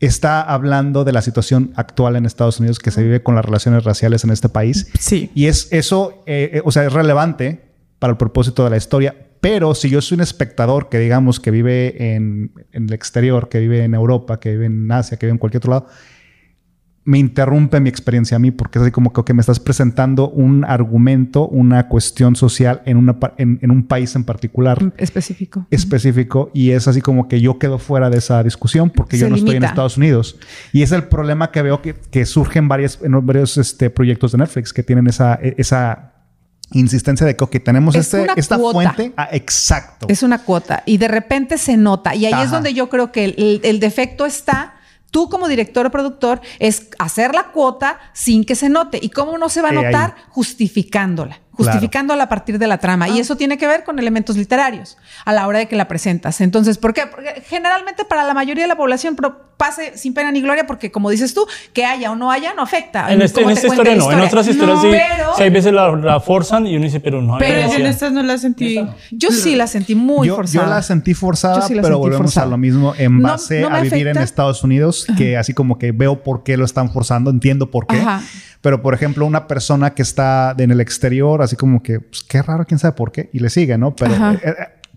[0.00, 3.84] está hablando de la situación actual en Estados Unidos que se vive con las relaciones
[3.84, 4.88] raciales en este país.
[4.98, 5.30] Sí.
[5.34, 7.60] Y es eso, eh, eh, o sea, es relevante
[7.98, 9.14] para el propósito de la historia.
[9.42, 13.58] Pero si yo soy un espectador que digamos que vive en, en el exterior, que
[13.58, 15.86] vive en Europa, que vive en Asia, que vive en cualquier otro lado,
[17.02, 20.64] me interrumpe mi experiencia a mí porque es así como que me estás presentando un
[20.66, 25.66] argumento, una cuestión social en, una, pa- en, en un país en particular específico.
[25.70, 29.30] específico y es así como que yo quedo fuera de esa discusión porque Se yo
[29.30, 29.64] no estoy en.
[29.64, 30.36] Estados Unidos.
[30.72, 34.32] Y es el problema que veo que, que surge en, varias, en varios este, proyectos
[34.32, 36.12] de Netflix que tienen esa, esa
[36.72, 38.92] insistencia de que tenemos Es este, esta cuota.
[38.92, 39.12] fuente.
[39.16, 40.06] Ah, exacto.
[40.08, 42.14] Es una cuota y de repente se nota.
[42.14, 44.74] Y ahí es donde yo creo que el, el- el defecto está.
[45.10, 48.98] Tú como director o productor es hacer la cuota sin que se note.
[49.00, 49.84] ¿Y cómo no se va a ahí.
[49.84, 50.14] notar?
[51.64, 52.24] Justificándola.
[52.24, 53.08] A partir de la trama.
[53.08, 56.40] Y eso tiene que ver con elementos literarios a la hora de que la presentas.
[56.40, 57.06] Entonces, ¿por qué?
[57.06, 59.16] Porque generalmente para la mayoría de la población
[59.56, 62.62] pase sin pena ni gloria porque, como dices tú, que haya o no haya, no
[62.62, 63.12] afecta.
[63.12, 64.88] En, este- en esta historia la no, en otras historias No, sí.
[64.90, 67.74] Pero, sí, hay veces la, la forzan y uno dice, pero no hay Pero yo
[67.78, 68.80] en estas no la sentí.
[69.10, 70.64] yo sí la sentí muy yo, forzada.
[70.64, 72.46] yo la sentí forzada, sí la pero sentí volvemos forzada.
[72.46, 74.16] a lo mismo en base no a vivir en.
[74.18, 77.96] Estados Unidos, que así como que veo por qué lo están forzando, entiendo por qué.
[77.98, 78.22] Ajá.
[78.60, 82.42] Pero, por ejemplo, una persona que está en el exterior, así como que, pues, qué
[82.42, 83.96] raro, quién sabe por qué, y le sigue, ¿no?
[83.96, 84.54] Pero eh, eh,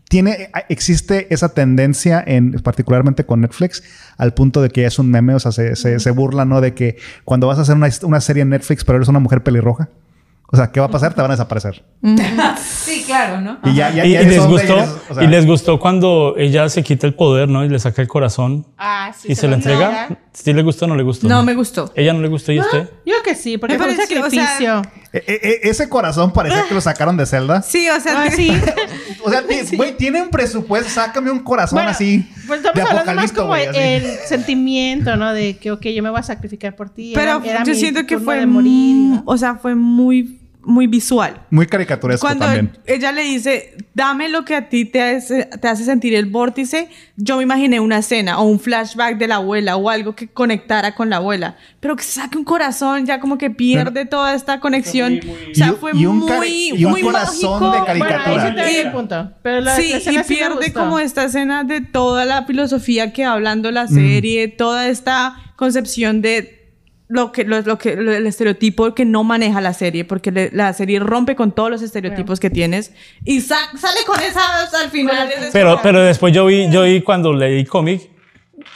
[0.10, 3.84] tiene, existe esa tendencia, en, particularmente con Netflix,
[4.18, 6.60] al punto de que es un meme, o sea, se, se, se burla, ¿no?
[6.60, 9.44] De que cuando vas a hacer una, una serie en Netflix, pero eres una mujer
[9.44, 9.90] pelirroja,
[10.54, 11.16] o sea, ¿qué va a pasar?
[11.16, 11.84] Te van a desaparecer.
[12.64, 13.58] Sí, claro, ¿no?
[13.64, 16.36] Y ya, ya, Y, ya y les gustó, eres- o sea, y les gustó cuando
[16.38, 17.66] ella se quita el poder, ¿no?
[17.66, 19.32] Y le saca el corazón Ah, sí.
[19.32, 20.04] y se, lo entrega.
[20.04, 20.22] entrega.
[20.32, 21.28] ¿Sí le gustó o no le gustó?
[21.28, 21.92] No me gustó.
[21.96, 22.88] Ella no le gustó y usted.
[23.06, 24.82] Yo que sí, porque Me fue un pareció, o sea, sacrificio.
[25.12, 25.24] e-
[25.64, 27.62] e- ese corazón parecía que lo sacaron de Zelda.
[27.64, 28.52] Sí, o sea, Ah, sí.
[29.26, 29.42] O sea,
[29.78, 32.28] güey, tiene un presupuesto, sácame un corazón Bueno, así.
[32.46, 35.34] Pues de estamos hablando más como el sentimiento, ¿no?
[35.34, 37.14] De que, ok, yo me voy a sacrificar por ti.
[37.16, 39.22] Pero Era- era yo mi siento que fue de morir.
[39.26, 41.42] o sea, fue muy, muy visual.
[41.50, 42.72] Muy caricaturesco Cuando también.
[42.86, 46.90] ella le dice, dame lo que a ti te hace, te hace sentir el vórtice,
[47.18, 50.96] yo me imaginé una escena o un flashback de la abuela o algo que conectara
[50.96, 51.58] con la abuela.
[51.80, 55.20] Pero que saque un corazón, ya como que pierde toda esta conexión.
[55.52, 57.72] O sea, Y- fue y un muy, y un muy corazón mágico.
[57.72, 58.68] de Bueno, ahí caricatura.
[58.70, 59.32] sí el punto.
[59.44, 63.26] Pero la, sí, la y sí pierde como esta escena de toda la filosofía que
[63.26, 63.74] hablando Mm.
[63.74, 66.63] la serie, toda esta concepción de
[67.14, 70.50] lo que, lo, lo que, lo- el estereotipo que no maneja la serie, porque le-
[70.52, 72.92] la serie rompe con todos los estereotipos que tienes
[73.24, 74.42] y sa- sale con esa
[74.84, 75.30] al final.
[75.32, 78.10] es Pero, pero después yo vi, yo vi cuando leí cómic,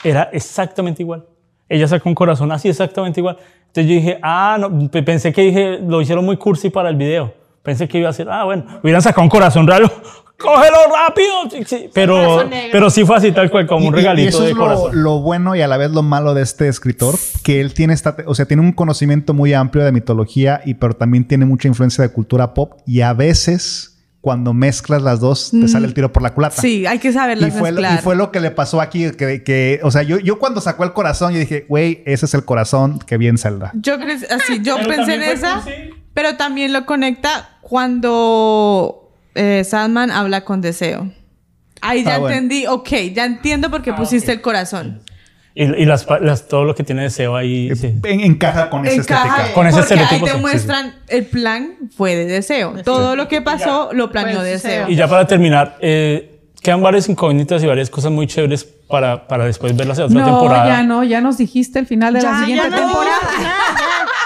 [0.03, 1.25] era exactamente igual.
[1.67, 3.37] Ella sacó un corazón así exactamente igual.
[3.67, 6.95] Entonces yo dije, ah, no, pe- pensé que dije, lo hicieron muy cursi para el
[6.95, 7.33] video.
[7.63, 9.91] Pensé que iba a ser, ah, bueno, hubieran sacado un corazón raro.
[10.37, 11.49] ¡Cógelo rápido!
[11.51, 11.89] Sí, sí.
[11.93, 14.51] Pero, pero sí fue así tal cual, como un Y- y- regalito y eso de
[14.51, 15.03] es lo, corazón.
[15.03, 18.15] lo bueno y a la vez lo malo de este escritor, que él tiene esta,
[18.27, 22.03] o sea, tiene un conocimiento muy amplio de mitología y pero también tiene mucha influencia
[22.03, 26.21] de cultura pop y a veces cuando mezclas las dos te sale el tiro por
[26.21, 26.55] la culata.
[26.57, 26.61] Mm.
[26.61, 29.41] Sí, hay que Y saberlas fue, lo, y fue lo que le pasó aquí, que,
[29.43, 32.43] que o sea, yo, yo cuando sacó el corazón, yo dije, güey, ese es el
[32.43, 33.71] corazón que bien Zelda.
[33.75, 33.93] Yo
[34.29, 35.63] así, yo Pero pensé en esa,
[36.13, 39.06] pero también lo conecta cuando
[39.37, 41.09] eh, Sandman habla con Deseo.
[41.81, 42.35] Ahí ya Ah, bueno.
[42.35, 45.01] entendí, ok, ya entiendo por qué pusiste el corazón.
[45.53, 47.71] Y, y las, las- todo lo que tiene deseo ahí.
[47.75, 47.93] sí.
[48.03, 49.53] En- encaja con esa Encaja, estética.
[49.55, 52.75] Con ese porque ahí te sí, sí, muestran el plan fue de Deseo.
[52.83, 54.71] Todo lo que pasó lo planeó Fue Deseo.
[54.71, 54.89] Deseo.
[54.89, 59.45] Y ya para terminar, eh, quedan varias incógnitas y varias cosas muy chéveres para, para
[59.45, 60.67] después ver la otra No, temporada.
[60.67, 62.93] ya no, ya nos dijiste el final de la Ya, siguiente ya no.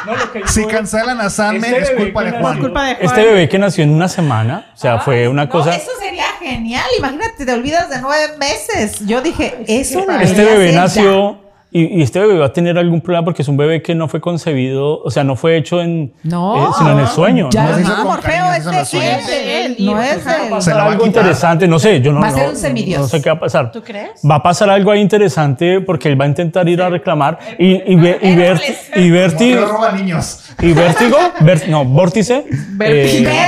[0.06, 2.60] No, lo que Si cancelan a Sandman Este es culpa de Juan.
[2.60, 3.06] culpa de Juan.
[3.06, 5.76] Este bebé que nació en una semana, o sea, fue una No, cosa...
[5.76, 6.86] eso sería genial.
[6.98, 9.06] Imagínate, te olvidas de nueve meses.
[9.06, 10.82] Yo dije, eso Este bebé ser ya.
[10.82, 13.96] nació y, y este bebé va a tener algún problema porque es un bebé que
[13.96, 16.56] no fue concebido, o sea, no fue hecho en, No.
[16.58, 17.50] eh, sino en el sueño.
[17.52, 17.78] Ya ¿no?
[17.80, 19.76] No Morfeo cariño, es de él.
[19.80, 20.78] No es de él.
[20.78, 23.02] a algo interesante, no sé, yo no, Va a ser un semidios.
[23.02, 23.72] no sé qué va a pasar.
[23.72, 24.22] ¿Tú crees?
[24.30, 27.72] Va a pasar algo ahí interesante porque él va a intentar ir a reclamar y,
[27.92, 28.62] y, ve- y, ver-
[28.96, 30.44] y Vértigo, Morfeo roba niños.
[30.60, 33.48] y Vértigo, Ver- no, Vórtice, Vértigo, eh,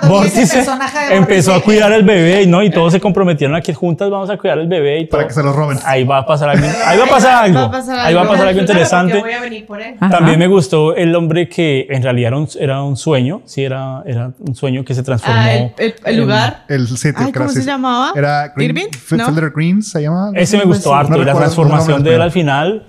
[0.00, 2.62] cuando Vórtice personaje de empezó a cuidar el bebé, ¿no?
[2.62, 5.18] Y todos se comprometieron a que juntas vamos a cuidar el bebé y todo.
[5.18, 5.78] Para que se lo roben.
[5.84, 7.58] Ahí va a pasar algo, ahí va a pasar algo,
[8.00, 9.18] ahí va a pasar algo interesante.
[9.20, 9.94] voy a venir por él.
[10.10, 14.02] También me gustó el hombre que en realidad era un, era un sueño, sí, era,
[14.06, 15.40] era un sueño que se transformó.
[15.40, 16.64] Ah, el, el- el en- lugar.
[16.68, 18.12] El sitio Ay, ¿cómo se llamaba?
[18.16, 18.86] Era Green, ¿Irving?
[18.92, 19.26] F- ¿No?
[19.26, 20.30] Felder Green se llama.
[20.34, 21.12] Ese me gustó harto.
[21.12, 22.84] No y la transformación de él al final.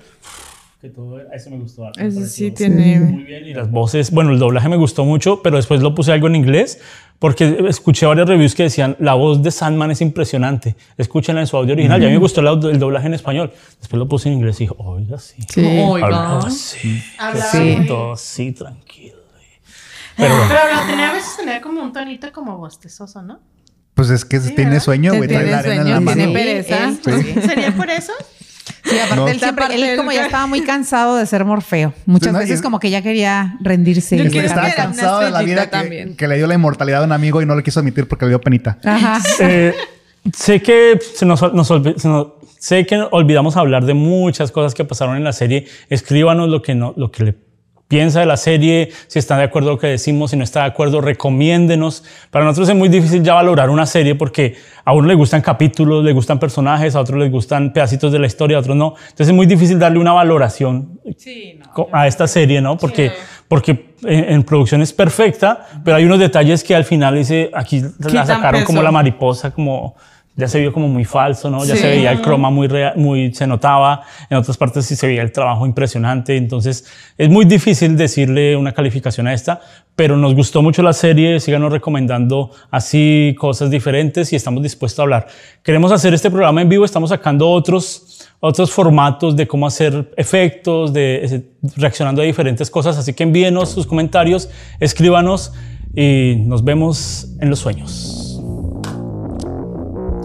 [0.80, 2.00] Que todo, ese me gustó harto.
[2.02, 3.46] me sí tiene- Muy bien.
[3.46, 6.36] Y las voces, bueno, el doblaje me gustó mucho, pero después lo puse algo en
[6.36, 6.80] inglés
[7.18, 10.76] porque escuché varias reviews que decían la voz de Sandman es impresionante.
[10.96, 12.00] Escúchenla en su audio original.
[12.00, 13.52] Y a mí me gustó el, el doblaje en español.
[13.78, 15.42] Después lo puse en inglés y dije, oiga, sí.
[15.52, 15.78] Sí.
[16.02, 17.02] Hablaba así.
[17.18, 17.58] Hablaba Sí.
[17.76, 19.16] muy- Todo así, tranquilo.
[20.16, 20.48] Pero bueno.
[20.48, 23.38] Pero lo tenía a veces tenía como un tonito como bostezoso, ¿no?
[23.92, 24.80] Pues es que tiene ¿verdad?
[24.82, 25.28] sueño, güey.
[25.28, 26.16] Trae Tiene la arena en sueño, la mano.
[26.16, 26.90] tiene pereza.
[27.04, 27.40] sí.
[27.46, 28.12] ¿Sería por eso?
[28.90, 29.28] Sí, aparte No.
[29.28, 31.92] él siempre, Aparte él como ya estaba muy cansado de ser Morfeo.
[32.06, 34.16] Muchas no, veces y- como que ya quería rendirse.
[34.16, 37.12] Yo Estaba que una cansado de la vida que, le dio la inmortalidad a un
[37.12, 38.78] amigo y no le quiso admitir porque le dio penita.
[38.84, 39.20] Ajá.
[39.40, 39.74] Eh,
[40.34, 42.28] sé que se nos, nos olvi- se nos-
[42.58, 45.66] sé que olvidamos hablar de muchas cosas que pasaron en la serie.
[45.88, 47.34] Escríbanos lo que no, lo que le
[47.90, 50.60] piensa de la serie, si está de acuerdo con lo que decimos, si no está
[50.60, 52.04] de acuerdo, recomiéndenos.
[52.30, 56.04] Para nosotros es muy difícil ya valorar una serie porque a uno le gustan capítulos,
[56.04, 58.94] le gustan personajes, a otros les gustan pedacitos de la historia, a otros no.
[59.02, 61.00] Entonces es muy difícil darle una valoración
[61.72, 62.78] co- a esta serie, ¿no?
[62.78, 63.10] Porque,
[63.48, 67.82] porque en, en producción es perfecta, pero hay unos detalles que al final dice, aquí
[68.14, 68.84] la sacaron como peso.
[68.84, 69.96] la mariposa, como
[70.36, 71.64] ya se vio como muy falso, ¿no?
[71.64, 71.82] Ya Sí.
[71.82, 75.20] se veía el croma muy, rea- muy, se notaba, en otras partes sí se veía
[75.22, 76.86] el trabajo impresionante, entonces
[77.18, 79.60] es muy difícil decirle una calificación a esta,
[79.96, 85.02] pero nos gustó mucho la serie, síganos recomendando así cosas diferentes y estamos dispuestos a
[85.02, 85.26] hablar.
[85.62, 90.94] Queremos hacer este programa en vivo, estamos sacando otros, otros formatos de cómo hacer efectos,
[90.94, 91.44] de
[91.76, 95.52] reaccionando a diferentes cosas, así que envíenos sus comentarios, escríbanos
[95.94, 98.29] y nos vemos en los sueños.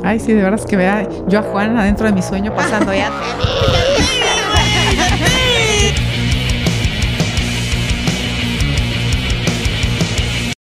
[0.06, 3.12] Ay, sí, de veras que vea yo a Juan adentro de mi sueño pasando ya.